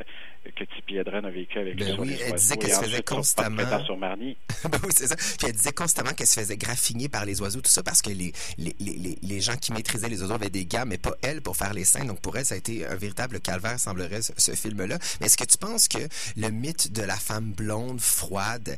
[0.56, 2.82] que Tippi Hedren a vécu avec Ben lui sur oui, les elle disait qu'elle se
[2.84, 4.38] faisait constamment- sur Marnie.
[4.70, 5.16] Ben oui, c'est ça.
[5.16, 8.10] Puis elle disait constamment qu'elle se faisait graffiner par les oiseaux, tout ça, parce que
[8.10, 11.14] les, les, les, les- les gens qui maîtrisaient les oiseaux avaient des gars, mais pas
[11.22, 12.08] elle pour faire les scènes.
[12.08, 14.98] Donc pour elle, ça a été un véritable calvaire, semblerait, ce, ce film-là.
[15.20, 16.00] Mais est-ce que tu penses que
[16.38, 18.78] le mythe de la femme blonde, froide,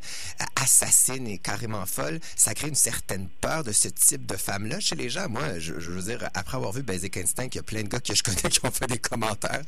[0.61, 4.95] assassine et carrément folle, ça crée une certaine peur de ce type de femme-là chez
[4.95, 5.29] les gens?
[5.29, 7.99] Moi, je, veux dire, après avoir vu Basic Instinct, il y a plein de gars
[7.99, 9.61] que je connais qui ont fait des commentaires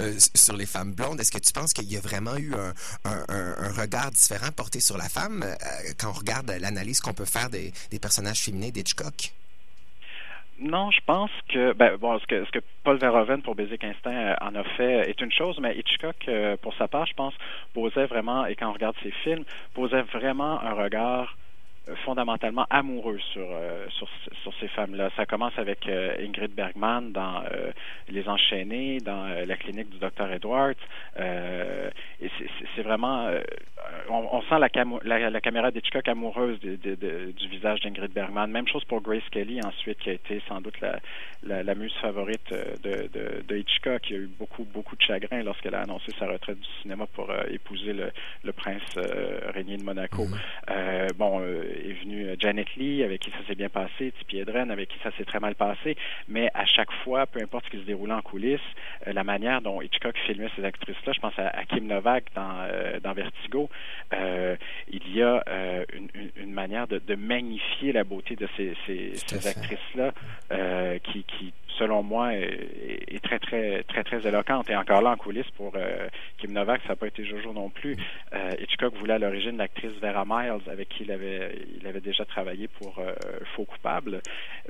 [0.00, 1.18] euh, sur les femmes blondes.
[1.20, 2.52] Est-ce que tu penses qu'il y a vraiment eu
[3.04, 7.48] un, regard différent porté sur la femme euh, quand on regarde l'analyse qu'on peut faire
[7.48, 9.32] des, personnages féminins d'Hitchcock?
[10.60, 14.10] Non, je pense que ben bon ce que ce que Paul Verhoeven pour Basic Instinct
[14.10, 16.28] euh, en a fait est une chose, mais Hitchcock
[16.60, 17.32] pour sa part, je pense,
[17.72, 21.36] posait vraiment et quand on regarde ses films, posait vraiment un regard
[22.04, 24.08] fondamentalement amoureux sur euh, sur
[24.42, 25.10] sur ces femmes-là.
[25.16, 27.70] Ça commence avec euh, Ingrid Bergman dans euh,
[28.08, 30.74] Les Enchaînés, dans la clinique du docteur Edwards.
[32.20, 32.30] Et
[32.76, 33.28] c'est- vraiment,
[34.08, 37.80] on, on sent la, camo- la, la caméra d'Hitchcock amoureuse de- de- de- du visage
[37.80, 38.50] d'Ingrid Bergman.
[38.50, 41.00] Même chose pour Grace Kelly ensuite, qui a été sans doute la,
[41.42, 42.50] la, la muse favorite
[42.82, 43.08] de,
[43.46, 44.08] de, Hitchcock.
[44.10, 47.06] Il y a eu beaucoup beaucoup de chagrin lorsqu'elle a annoncé sa retraite du cinéma
[47.14, 48.10] pour euh, épouser le,
[48.44, 50.26] le prince euh, régnier de Monaco.
[50.70, 51.40] Euh, bon,
[51.78, 55.10] est venue Janet Lee, avec qui ça s'est bien passé, Tippi Hedren, avec qui ça
[55.16, 55.96] s'est très mal passé,
[56.28, 58.60] mais à chaque fois, peu importe ce qui se déroulait en coulisses,
[59.06, 62.66] euh, la manière dont Hitchcock filmait ces actrices-là, je pense à, à Kim Novak dans,
[62.70, 63.68] euh, dans Vertigo,
[64.14, 64.56] euh,
[64.90, 65.84] il y a euh,
[66.36, 70.12] une, manière de, de magnifier la beauté de ces, ces, ces actrices-là
[70.52, 74.68] euh, qui, qui, selon moi, est, est très, très, très, très éloquente.
[74.70, 76.08] Et encore là, en coulisses, pour euh,
[76.38, 77.96] Kim Novak, ça n'a pas été Jojo non plus.
[78.34, 82.24] Euh, Hitchcock voulait à l'origine l'actrice Vera Miles, avec qui il avait, il avait déjà
[82.24, 83.12] travaillé pour euh,
[83.54, 84.20] Faux coupable.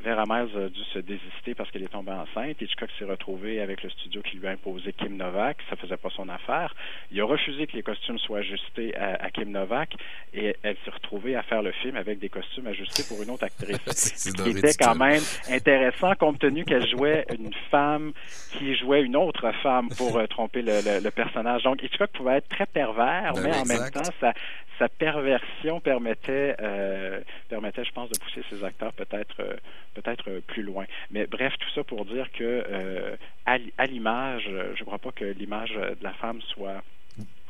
[0.03, 2.61] Vera Miles a dû se désister parce qu'elle est tombée enceinte.
[2.61, 5.59] Hitchcock s'est retrouvé avec le studio qui lui a imposé Kim Novak.
[5.71, 6.75] Ça faisait pas son affaire.
[7.11, 9.95] Il a refusé que les costumes soient ajustés à, à Kim Novak
[10.35, 13.45] et elle s'est retrouvée à faire le film avec des costumes ajustés pour une autre
[13.45, 13.79] actrice.
[13.87, 16.97] Ce qui était quand même intéressant compte tenu qu'elle jouait
[17.38, 18.12] une femme
[18.53, 21.62] qui jouait une autre femme pour euh, tromper le, le- le personnage.
[21.62, 24.32] Donc Hitchcock pouvait être très pervers, Ben mais en même temps, sa,
[24.78, 29.55] sa perversion permettait, euh, permettait, je pense, de pousser ses acteurs peut-être euh,
[29.94, 30.84] peut-être plus loin.
[31.11, 32.64] Mais bref, tout ça pour dire que
[33.46, 34.44] à, l'image,
[34.74, 36.82] je ne crois pas que l'image de la femme soit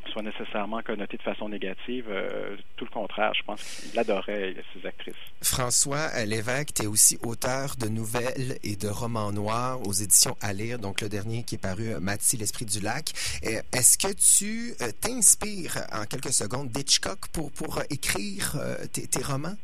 [0.09, 2.05] soit nécessairement connoté de façon négative.
[2.09, 5.15] Euh, tout le contraire, je pense qu'il adorait ces actrices.
[5.41, 10.53] François Lévesque, tu es aussi auteur de nouvelles et de romans noirs aux éditions à
[10.53, 13.11] lire, donc le dernier qui est paru, Mathis, l'esprit du lac.
[13.45, 19.23] Euh, Est-ce que tu euh, t'inspires en quelques secondes d'Hitchcock pour, pour écrire euh, tes
[19.23, 19.55] romans?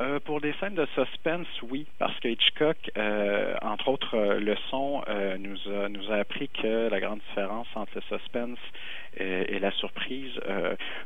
[0.00, 5.04] Euh, pour des scènes de suspense, oui, parce que Hitchcock, euh, entre autres euh, leçons,
[5.38, 8.58] nous, a, nous a appris que la grande différence entre le suspense
[9.16, 10.32] et, la surprise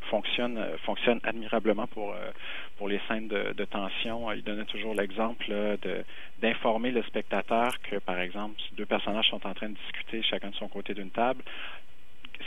[0.09, 2.15] fonctionne, fonctionne admirablement pour,
[2.79, 4.33] pour les scènes de, de tension.
[4.33, 5.45] Il donnait toujours l'exemple
[6.41, 10.55] d'informer le spectateur que, par exemple, deux personnages sont en train de discuter chacun de
[10.55, 11.43] son côté d'une table,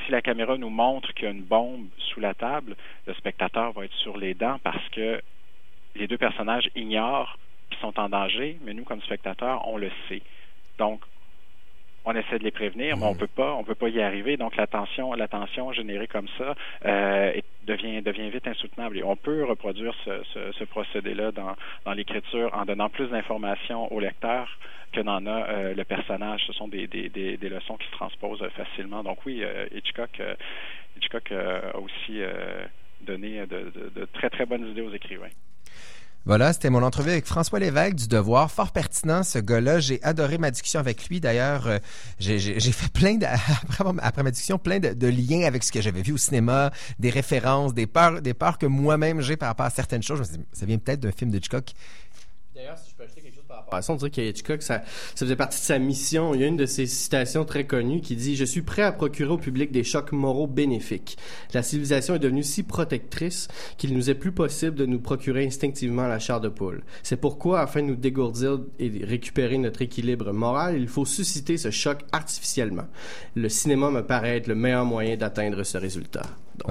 [0.06, 2.76] si la caméra nous montre qu'il y a une bombe sous la table,
[3.06, 5.22] le spectateur va être sur les dents parce que
[5.96, 7.38] les deux personnages ignorent
[7.70, 10.22] qu'ils sont en danger, mais nous, comme spectateurs, on le sait.
[10.78, 11.02] Donc,
[12.04, 14.36] on essaie de les prévenir, mais on peut pas, on peut pas y arriver.
[14.36, 17.32] Donc, la tension, la tension générée comme ça euh,
[17.68, 18.98] devient devient vite insoutenable.
[18.98, 23.92] Et on peut reproduire ce, ce, ce procédé-là dans, dans l'écriture en donnant plus d'informations
[23.94, 24.58] au lecteur
[24.94, 26.42] que n'en a euh, le personnage.
[26.48, 29.04] Ce sont des, des, des, des leçons qui se transposent facilement.
[29.04, 30.20] Donc oui, euh, Hitchcock,
[30.98, 32.20] Hitchcock a aussi
[33.02, 35.30] donné de, de, de très très bonnes idées aux écrivains.
[36.26, 38.52] Voilà, c'était mon entrevue avec François Lévesque du Devoir.
[38.52, 39.80] Fort pertinent, ce gars-là.
[39.80, 41.20] J'ai adoré ma discussion avec lui.
[41.20, 41.80] D'ailleurs, euh,
[42.20, 43.26] j'ai fait plein, de,
[44.02, 47.74] après, ma discussion, plein de, liens avec ce que j'avais vu au cinéma, des références,
[47.74, 50.22] des peurs, des peurs que moi-même j'ai par rapport à certaines choses.
[50.54, 51.74] Ça vient peut-être d'un film de Hitchcock.
[53.52, 54.82] Par rapport à ça, on dirait que ça,
[55.16, 56.34] faisait partie de sa mission.
[56.34, 58.94] Il y a une de ses citations très connues qui dit «Je suis prêt à
[58.94, 61.18] procurer au public des chocs moraux bénéfiques.
[61.54, 66.08] La civilisation est devenue si protectrice qu'il nous est plus possible de nous procurer instinctivement
[66.08, 66.82] la chair de poule.
[67.04, 71.72] C'est pourquoi, afin de nous dégourdir et récupérer notre équilibre moral, il faut susciter ce
[71.72, 72.88] choc artificiellement.
[73.36, 76.24] Le cinéma me paraît être le meilleur moyen d'atteindre ce résultat.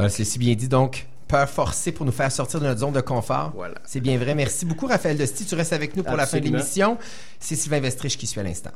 [0.09, 0.69] C'est si bien dit.
[0.69, 3.53] Donc, peur forcée pour nous faire sortir de notre zone de confort.
[3.55, 3.77] Voilà.
[3.85, 4.35] C'est bien vrai.
[4.35, 5.45] Merci beaucoup, Raphaël Dosti.
[5.45, 6.99] Tu restes avec nous pour la fin de l'émission.
[7.39, 8.73] C'est Sylvain Vestrich qui suit à l'instant.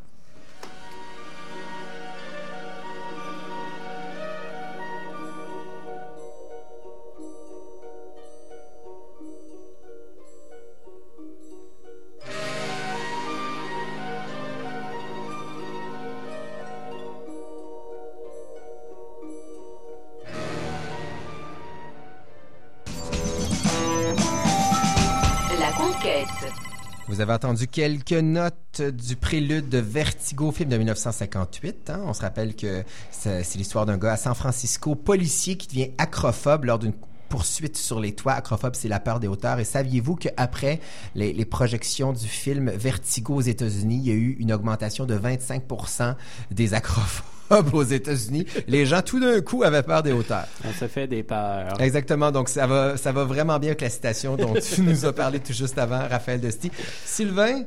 [27.24, 31.90] Avez entendu quelques notes du prélude de Vertigo, film de 1958.
[31.90, 32.02] hein.
[32.04, 36.64] On se rappelle que c'est l'histoire d'un gars à San Francisco, policier, qui devient acrophobe
[36.64, 36.92] lors d'une
[37.30, 38.34] poursuite sur les toits.
[38.34, 39.58] Acrophobe, c'est la peur des hauteurs.
[39.58, 40.80] Et saviez-vous qu'après
[41.14, 45.16] les, les projections du film Vertigo aux États-Unis, il y a eu une augmentation de
[45.18, 46.16] 25%
[46.50, 47.33] des acrophobes?
[47.50, 48.46] Aux États-Unis?
[48.66, 50.46] Les gens, tout d'un coup, avaient peur des hauteurs.
[50.64, 51.80] On se fait des peurs.
[51.80, 52.30] Exactement.
[52.30, 55.40] Donc, ça va, ça va vraiment bien avec la citation dont tu nous as parlé
[55.40, 56.70] tout juste avant, Raphaël Dosti.
[57.04, 57.62] Sylvain,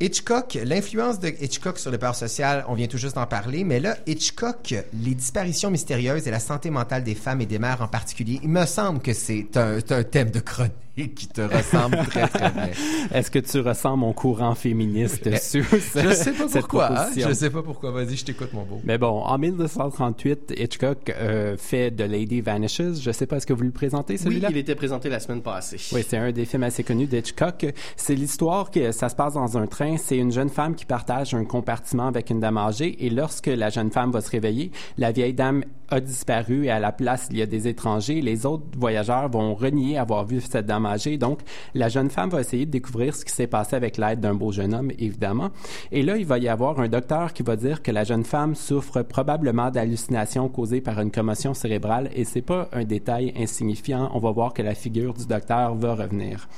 [0.00, 3.80] Hitchcock, l'influence de Hitchcock sur le peur social, on vient tout juste d'en parler, mais
[3.80, 7.86] là, Hitchcock, les disparitions mystérieuses et la santé mentale des femmes et des mères en
[7.86, 10.72] particulier, il me semble que c'est un, c'est un thème de chronique
[11.08, 12.68] qui te ressemble très, très bien.
[13.12, 17.00] Est-ce que tu ressens mon courant féministe sur Je sais pas cette pourquoi.
[17.02, 17.06] hein.
[17.16, 17.90] Je sais pas pourquoi.
[17.90, 18.80] Vas-y, je t'écoute, mon beau.
[18.84, 23.00] Mais bon, en 1938, Hitchcock euh, fait The Lady Vanishes.
[23.02, 24.48] Je sais pas, est-ce que vous le présentez, Oui, celui-là?
[24.50, 25.76] il était présenté la semaine passée.
[25.92, 27.66] Oui, c'est un des films assez connus d'Hitchcock.
[27.96, 29.96] C'est l'histoire que ça se passe dans un train.
[29.96, 33.70] C'est une jeune femme qui partage un compartiment avec une dame âgée et lorsque la
[33.70, 37.38] jeune femme va se réveiller, la vieille dame a disparu et à la place, il
[37.38, 38.20] y a des étrangers.
[38.20, 41.18] Les autres voyageurs vont renier avoir vu cette dame âgée.
[41.18, 41.40] Donc,
[41.74, 44.52] la jeune femme va essayer de découvrir ce qui s'est passé avec l'aide d'un beau
[44.52, 45.50] jeune homme, évidemment.
[45.92, 48.54] Et là, il va y avoir un docteur qui va dire que la jeune femme
[48.54, 54.10] souffre probablement d'hallucinations causées par une commotion cérébrale et c'est pas un détail insignifiant.
[54.14, 56.48] On va voir que la figure du docteur va revenir.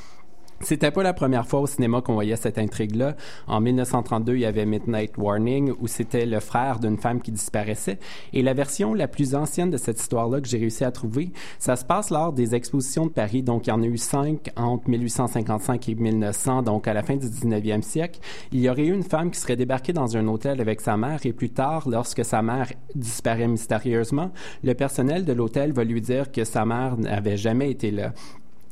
[0.62, 3.16] C'était pas la première fois au cinéma qu'on voyait cette intrigue-là.
[3.48, 7.98] En 1932, il y avait Midnight Warning, où c'était le frère d'une femme qui disparaissait.
[8.32, 11.74] Et la version la plus ancienne de cette histoire-là que j'ai réussi à trouver, ça
[11.74, 13.42] se passe lors des expositions de Paris.
[13.42, 17.16] Donc, il y en a eu cinq entre 1855 et 1900, donc à la fin
[17.16, 18.20] du 19e siècle.
[18.52, 21.18] Il y aurait eu une femme qui serait débarquée dans un hôtel avec sa mère
[21.24, 24.30] et plus tard, lorsque sa mère disparaît mystérieusement,
[24.62, 28.12] le personnel de l'hôtel va lui dire que sa mère n'avait jamais été là.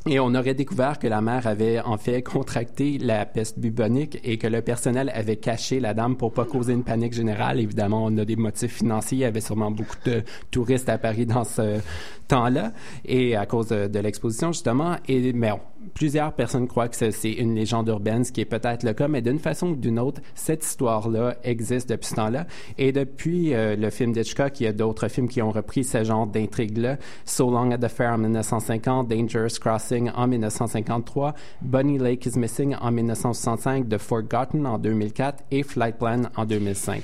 [0.09, 4.38] Et on aurait découvert que la mère avait en fait contracté la peste bubonique et
[4.38, 7.61] que le personnel avait caché la dame pour pas causer une panique générale.
[7.61, 9.18] Évidemment, on a des motifs financiers.
[9.18, 11.80] Il y avait sûrement beaucoup de touristes à Paris dans ce
[12.28, 12.72] temps-là
[13.05, 14.96] et à cause de, l'exposition justement.
[15.07, 15.61] Et mais on-
[15.95, 19.22] plusieurs personnes croient que c'est- une légende urbaine, ce qui est peut-être le cas, mais
[19.22, 22.47] d'une façon ou d'une autre, cette histoire-là existe depuis ce temps-là.
[22.78, 26.05] Et depuis euh, le film d'Hitchcock, il y a d'autres films qui ont repris ce
[26.05, 26.97] genre d'intrigue-là.
[27.24, 32.76] So Long at the Fair en 1950, Dangerous Crossing en 1953, Bunny Lake is Missing
[32.81, 37.03] en 1965, The Forgotten en 2004 et Flight Plan en 2005.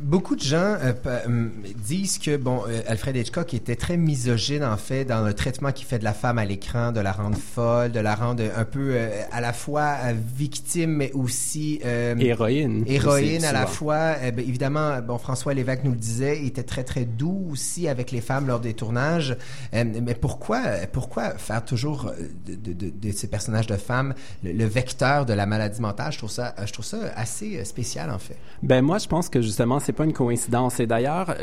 [0.00, 1.48] Beaucoup de gens euh, euh,
[1.84, 5.98] disent que bon, Alfred Hitchcock était très misogyne en fait dans le traitement qu'il fait
[5.98, 9.22] de la femme à l'écran, de la rendre folle, de la rendre un peu euh,
[9.30, 12.84] à la fois euh, victime mais aussi euh, Héroïne.
[12.86, 14.16] Héroïne à la fois.
[14.22, 17.88] Euh, ben, évidemment, bon François Lévesque nous le disait, il était très très doux aussi
[17.88, 19.36] avec les femmes lors des tournages.
[19.72, 20.60] Mais pourquoi
[20.92, 22.12] pourquoi faire toujours
[22.46, 26.12] de, de, de, de ces personnages de femmes le, le vecteur de la maladie mentale?
[26.12, 28.36] Je trouve ça je trouve ça assez spécial en fait.
[28.62, 30.80] Ben moi, je pense que justement, c'est pas une coïncidence.
[30.80, 31.34] Et d'ailleurs,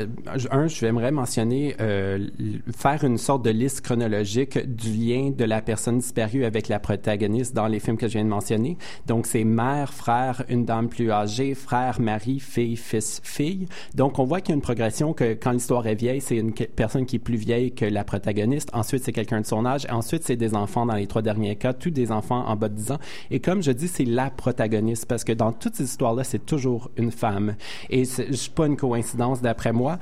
[0.52, 2.28] un, j'aimerais mentionner euh,
[2.76, 7.56] faire une sorte de liste chronologique du lien de la personne disparue avec la protagoniste
[7.56, 8.78] dans les films que je viens de mentionner.
[9.08, 13.68] Donc, c'est mère, frère, une dame plus âgée, frère, mari, fille, fils, fille.
[13.96, 16.54] Donc, on voit qu'il y a une progression que quand l'histoire est vieille, c'est une
[16.54, 18.70] personne qui est plus vieille que la protagoniste.
[18.74, 19.88] Ensuite, c'est quelqu'un de son âge.
[19.90, 22.76] Ensuite, c'est des enfants dans les trois derniers cas, tous des enfants en bas de
[22.76, 23.00] 10 ans.
[23.32, 26.92] Et comme je dis, c'est la protagoniste parce que dans toutes ces histoires-là, c'est toujours
[26.98, 27.56] une femme.
[27.90, 30.00] Et c'est pas une coïncidence d'après moi.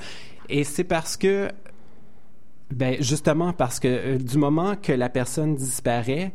[0.50, 1.50] Et c'est parce que
[2.72, 6.34] ben justement parce que euh, du moment que la personne disparaît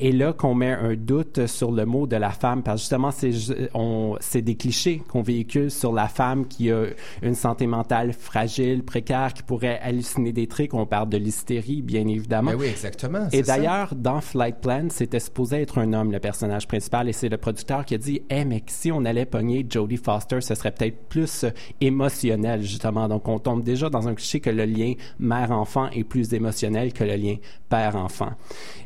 [0.00, 4.16] et là qu'on met un doute sur le mot de la femme parce que justement
[4.20, 6.86] c'est des clichés qu'on véhicule sur la femme qui a
[7.22, 12.06] une santé mentale fragile, précaire, qui pourrait halluciner des trucs, on parle de l'hystérie bien
[12.08, 12.52] évidemment.
[12.52, 13.28] Ben oui, exactement.
[13.32, 17.28] Et d'ailleurs, dans Flight Plan, c'était supposé être un homme, le personnage principal, et c'est
[17.28, 20.72] le producteur qui a dit Eh, mais si on allait pogner Jodie Foster, ce serait
[20.72, 23.08] peut-être plus euh, émotionnel, justement.
[23.08, 27.04] Donc, on tombe déjà dans un cliché que le lien mère-enfant est plus émotionnel que
[27.04, 27.36] le lien
[27.68, 28.32] père-enfant.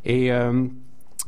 [0.04, 0.32] Et.
[0.32, 0.66] euh,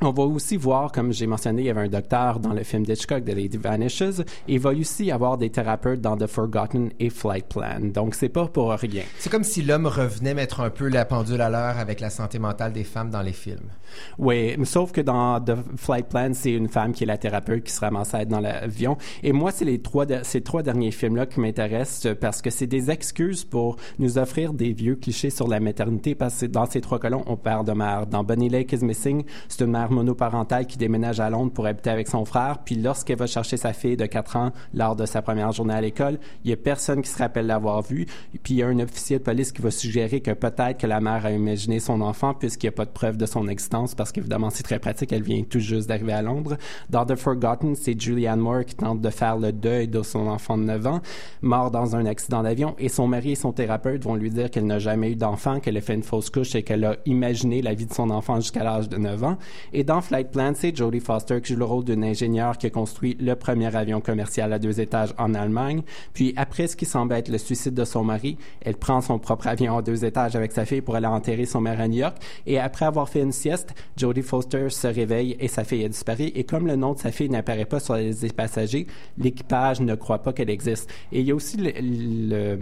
[0.02, 2.84] on va aussi voir, comme j'ai mentionné, il y avait un docteur dans le film
[2.84, 4.20] d'Hitchcock, The Lady Vanishes.
[4.46, 7.80] Et il va aussi y avoir des thérapeutes dans The Forgotten et Flight Plan.
[7.80, 9.04] Donc, c'est pas pour rien.
[9.18, 12.38] C'est comme si l'homme revenait mettre un peu la pendule à l'heure avec la santé
[12.38, 13.70] mentale des femmes dans les films.
[14.18, 17.72] Oui, sauf que dans The Flight Plan, c'est une femme qui est la thérapeute qui
[17.72, 18.98] se ramasse à être dans l'avion.
[19.22, 22.66] Et moi, c'est les trois, de- ces trois derniers films-là qui m'intéressent parce que c'est
[22.66, 26.80] des excuses pour nous offrir des vieux clichés sur la maternité parce que dans ces
[26.82, 28.06] trois colons, on parle de mère.
[28.06, 31.90] Dans Bunny Lake is Missing, c'est une mère monoparentale qui déménage à Londres pour habiter
[31.90, 32.58] avec son frère.
[32.64, 35.80] Puis lorsqu'elle va chercher sa fille de 4 ans lors de sa première journée à
[35.80, 38.06] l'école, il y a personne qui se rappelle l'avoir vue.
[38.42, 41.00] Puis il y a un officier de police qui va suggérer que peut-être que la
[41.00, 44.12] mère a imaginé son enfant puisqu'il n'y a pas de preuve de son existence parce
[44.12, 46.56] qu'évidemment c'est très pratique, elle vient tout juste d'arriver à Londres.
[46.90, 50.58] Dans The Forgotten, c'est Julianne Moore qui tente de faire le deuil de son enfant
[50.58, 51.00] de 9 ans,
[51.42, 54.66] mort dans un accident d'avion et son mari et son thérapeute vont lui dire qu'elle
[54.66, 57.74] n'a jamais eu d'enfant, qu'elle a fait une fausse couche et qu'elle a imaginé la
[57.74, 59.38] vie de son enfant jusqu'à l'âge de 9 ans.
[59.78, 62.70] Et dans Flight Plan, c'est Jodie Foster qui joue le rôle d'une ingénieure qui a
[62.70, 65.82] construit le premier avion commercial à deux étages en Allemagne.
[66.14, 69.48] Puis après ce qui semble être le suicide de son mari, elle prend son propre
[69.48, 72.16] avion à deux étages avec sa fille pour aller enterrer son mère à New York.
[72.46, 76.32] Et après avoir fait une sieste, Jodie Foster se réveille et sa fille a disparu.
[76.34, 78.86] Et comme le nom de sa fille n'apparaît pas sur les passagers,
[79.18, 80.88] l'équipage ne croit pas qu'elle existe.
[81.12, 82.58] Et il y a aussi le- le-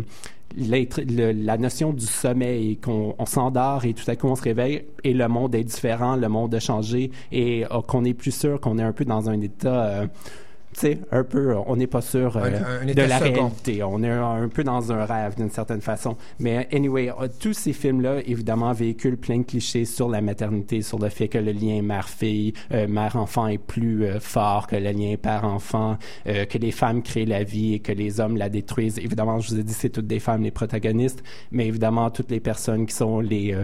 [0.57, 5.13] la notion du sommeil, qu'on on s'endort et tout à coup on se réveille et
[5.13, 8.79] le monde est différent, le monde a changé et euh, qu'on est plus sûr qu'on
[8.79, 10.07] est un peu dans un état, euh,
[10.81, 12.43] sais, un peu, on n'est pas sûr euh,
[12.83, 13.33] Un- un de la second.
[13.33, 13.83] réalité.
[13.83, 16.17] On est un, un peu dans un rêve d'une certaine façon.
[16.39, 20.99] Mais anyway, euh, tous ces films-là, évidemment, véhiculent plein de clichés sur la maternité, sur
[20.99, 25.15] le fait que le lien mère-fille, euh, mère-enfant est plus euh, fort que le lien
[25.21, 28.99] père-enfant, euh, que les femmes créent la vie et que les hommes la détruisent.
[28.99, 31.23] Évidemment, je vous ai dit, c'est toutes des femmes les protagonistes,
[31.53, 33.57] mais évidemment, toutes les personnes qui sont les...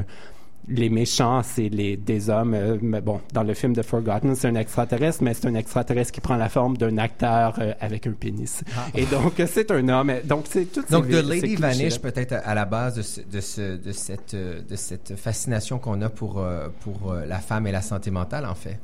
[0.69, 2.55] euh, les méchants, c'est les, des hommes.
[2.55, 6.13] euh, mais bon, dans le film The Forgotten, c'est un extraterrestre, mais c'est un extraterrestre
[6.13, 8.63] qui prend la forme d'un acteur euh, avec un pénis.
[8.95, 10.13] Et donc, euh, c'est un homme.
[10.25, 13.77] Donc, c'est tout Donc, The Lady Vanish, peut-être à- la base de, ce- de, ce-
[13.77, 17.73] de cette, euh, de cette fascination qu'on a pour, euh, pour euh, la femme et
[17.73, 18.79] la santé mentale, en fait.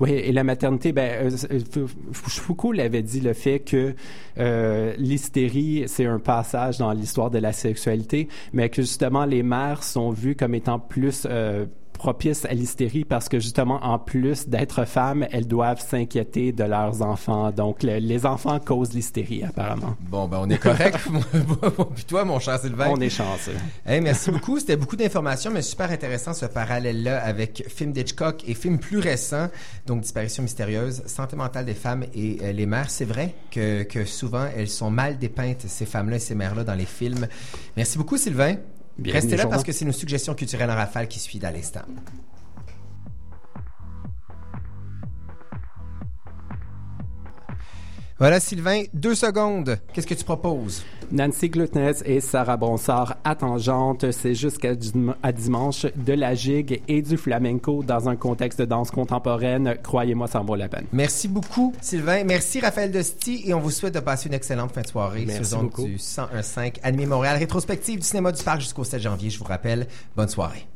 [0.00, 3.94] Oui, et la maternité, ben, euh, euh, Fou- Foucault l'avait dit, le fait que
[4.38, 9.82] euh, l'hystérie, c'est un passage dans l'histoire de la sexualité, mais que justement, les mères
[9.82, 14.84] sont vues comme étant plus euh, propices à l'hystérie parce que justement, en plus d'être
[14.84, 17.50] femmes, elles doivent s'inquiéter de leurs enfants.
[17.50, 19.96] Donc, le- les enfants causent l'hystérie, apparemment.
[20.02, 20.96] Bon, ben, on est correct.
[21.96, 22.86] Puis toi, mon cher Sylvain.
[22.90, 23.56] On est chanceux.
[23.84, 24.60] Hey, merci beaucoup.
[24.60, 29.48] C'était beaucoup d'informations, mais super intéressant ce parallèle-là avec film d'Hitchcock et film plus récent,
[29.86, 32.90] donc Disparition mystérieuse, santé mentale des femmes et euh, les mères.
[32.90, 36.74] C'est vrai que, que souvent, elles sont mal dépeintes, ces femmes-là et ces mères-là, dans
[36.76, 37.26] les films.
[37.76, 38.54] Merci beaucoup, Sylvain.
[39.04, 41.82] Restez là parce que c'est nos suggestions culturelles en rafale qui suit dans l'instant.
[48.18, 49.78] Voilà, Sylvain, deux secondes.
[49.92, 50.82] Qu'est-ce que tu proposes?
[51.12, 57.00] Nancy Glutness et Sarah Bonsard à Tangente, c'est jusqu'à dim- dimanche de la gigue et
[57.00, 59.76] du flamenco dans un contexte de danse contemporaine.
[59.84, 60.86] Croyez-moi, ça en vaut la peine.
[60.92, 62.24] Merci beaucoup, Sylvain.
[62.24, 63.42] Merci, Raphaël Dosti.
[63.46, 65.84] Et on vous souhaite de passer une excellente fin de soirée Merci sur beaucoup.
[65.84, 67.38] du 101.5 Animé Montréal.
[67.38, 69.86] Rétrospective du cinéma du parc jusqu'au 7 janvier, je vous rappelle.
[70.16, 70.66] Bonne soirée.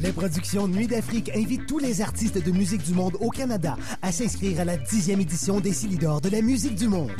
[0.00, 4.12] Les productions Nuit d'Afrique invitent tous les artistes de musique du monde au Canada à
[4.12, 7.10] s'inscrire à la dixième édition des Silidor de la musique du monde.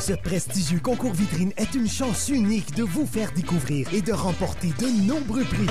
[0.00, 4.68] Ce prestigieux concours vitrine est une chance unique de vous faire découvrir et de remporter
[4.78, 5.66] de nombreux prix.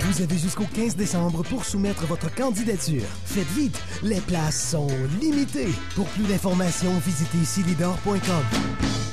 [0.00, 3.02] Vous avez jusqu'au 15 décembre pour soumettre votre candidature.
[3.24, 4.88] Faites vite, les places sont
[5.20, 5.72] limitées.
[5.94, 9.05] Pour plus d'informations, visitez silidor.com.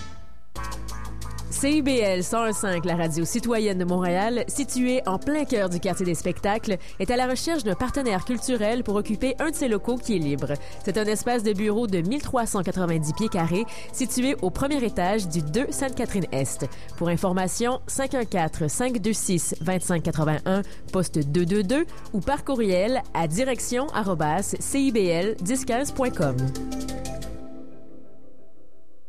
[1.63, 6.75] CIBL 101.5, la radio citoyenne de Montréal, située en plein cœur du quartier des spectacles,
[6.99, 10.19] est à la recherche d'un partenaire culturel pour occuper un de ses locaux qui est
[10.19, 10.55] libre.
[10.83, 15.67] C'est un espace de bureau de 1390 pieds carrés, situé au premier étage du 2
[15.69, 16.67] Sainte-Catherine-Est.
[16.97, 26.35] Pour information, 514-526-2581, poste 222 ou par courriel à direction arobase cibl1015.com.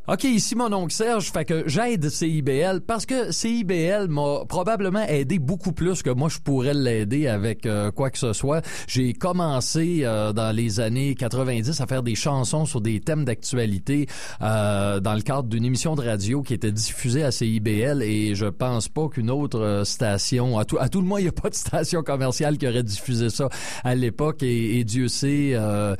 [0.07, 5.39] OK, ici mon oncle Serge, fait que j'aide CIBL parce que CIBL m'a probablement aidé
[5.39, 8.61] beaucoup plus que moi je pourrais l'aider avec euh, quoi que ce soit.
[8.87, 14.07] J'ai commencé euh, dans les années 90 à faire des chansons sur des thèmes d'actualité
[14.43, 18.45] euh, dans le cadre d'une émission de radio qui était diffusée à CIBL et je
[18.45, 21.33] pense pas qu'une autre euh, station, à tout, à tout le moins il n'y a
[21.33, 23.49] pas de station commerciale qui aurait diffusé ça
[23.85, 25.97] à l'époque et, et Dieu sait euh,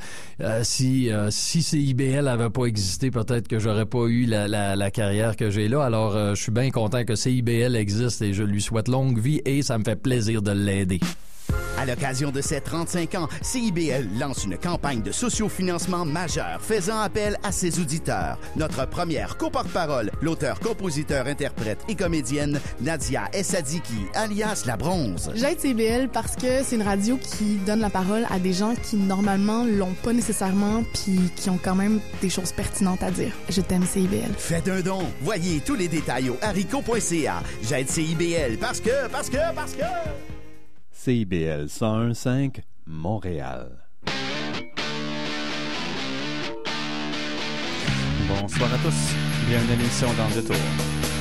[0.61, 5.35] si si CIBL avait pas existé, peut-être que j'aurais pas eu la, la, la carrière
[5.35, 5.83] que j'ai là.
[5.83, 9.41] Alors, euh, je suis bien content que CIBL existe et je lui souhaite longue vie
[9.45, 10.99] et ça me fait plaisir de l'aider.
[11.77, 17.37] À l'occasion de ses 35 ans, CIBL lance une campagne de sociofinancement majeure faisant appel
[17.43, 18.39] à ses auditeurs.
[18.55, 25.31] Notre première coporte-parole, l'auteur, compositeur, interprète et comédienne Nadia Essadiki, alias La Bronze.
[25.35, 28.95] J'aide CBL parce que c'est une radio qui donne la parole à des gens qui
[28.95, 33.33] normalement l'ont pas nécessairement puis qui ont quand même des choses pertinentes à dire.
[33.49, 34.33] Je t'aime CIBL.
[34.37, 35.03] Faites un don.
[35.21, 37.43] Voyez tous les détails au haricot.ca.
[37.63, 40.34] J'aide CIBL parce que, parce que, parce que...
[41.05, 43.67] CIBL 101.5 Montréal.
[48.27, 49.13] Bonsoir à tous.
[49.47, 51.14] Bienvenue à l'émission Dans le tour.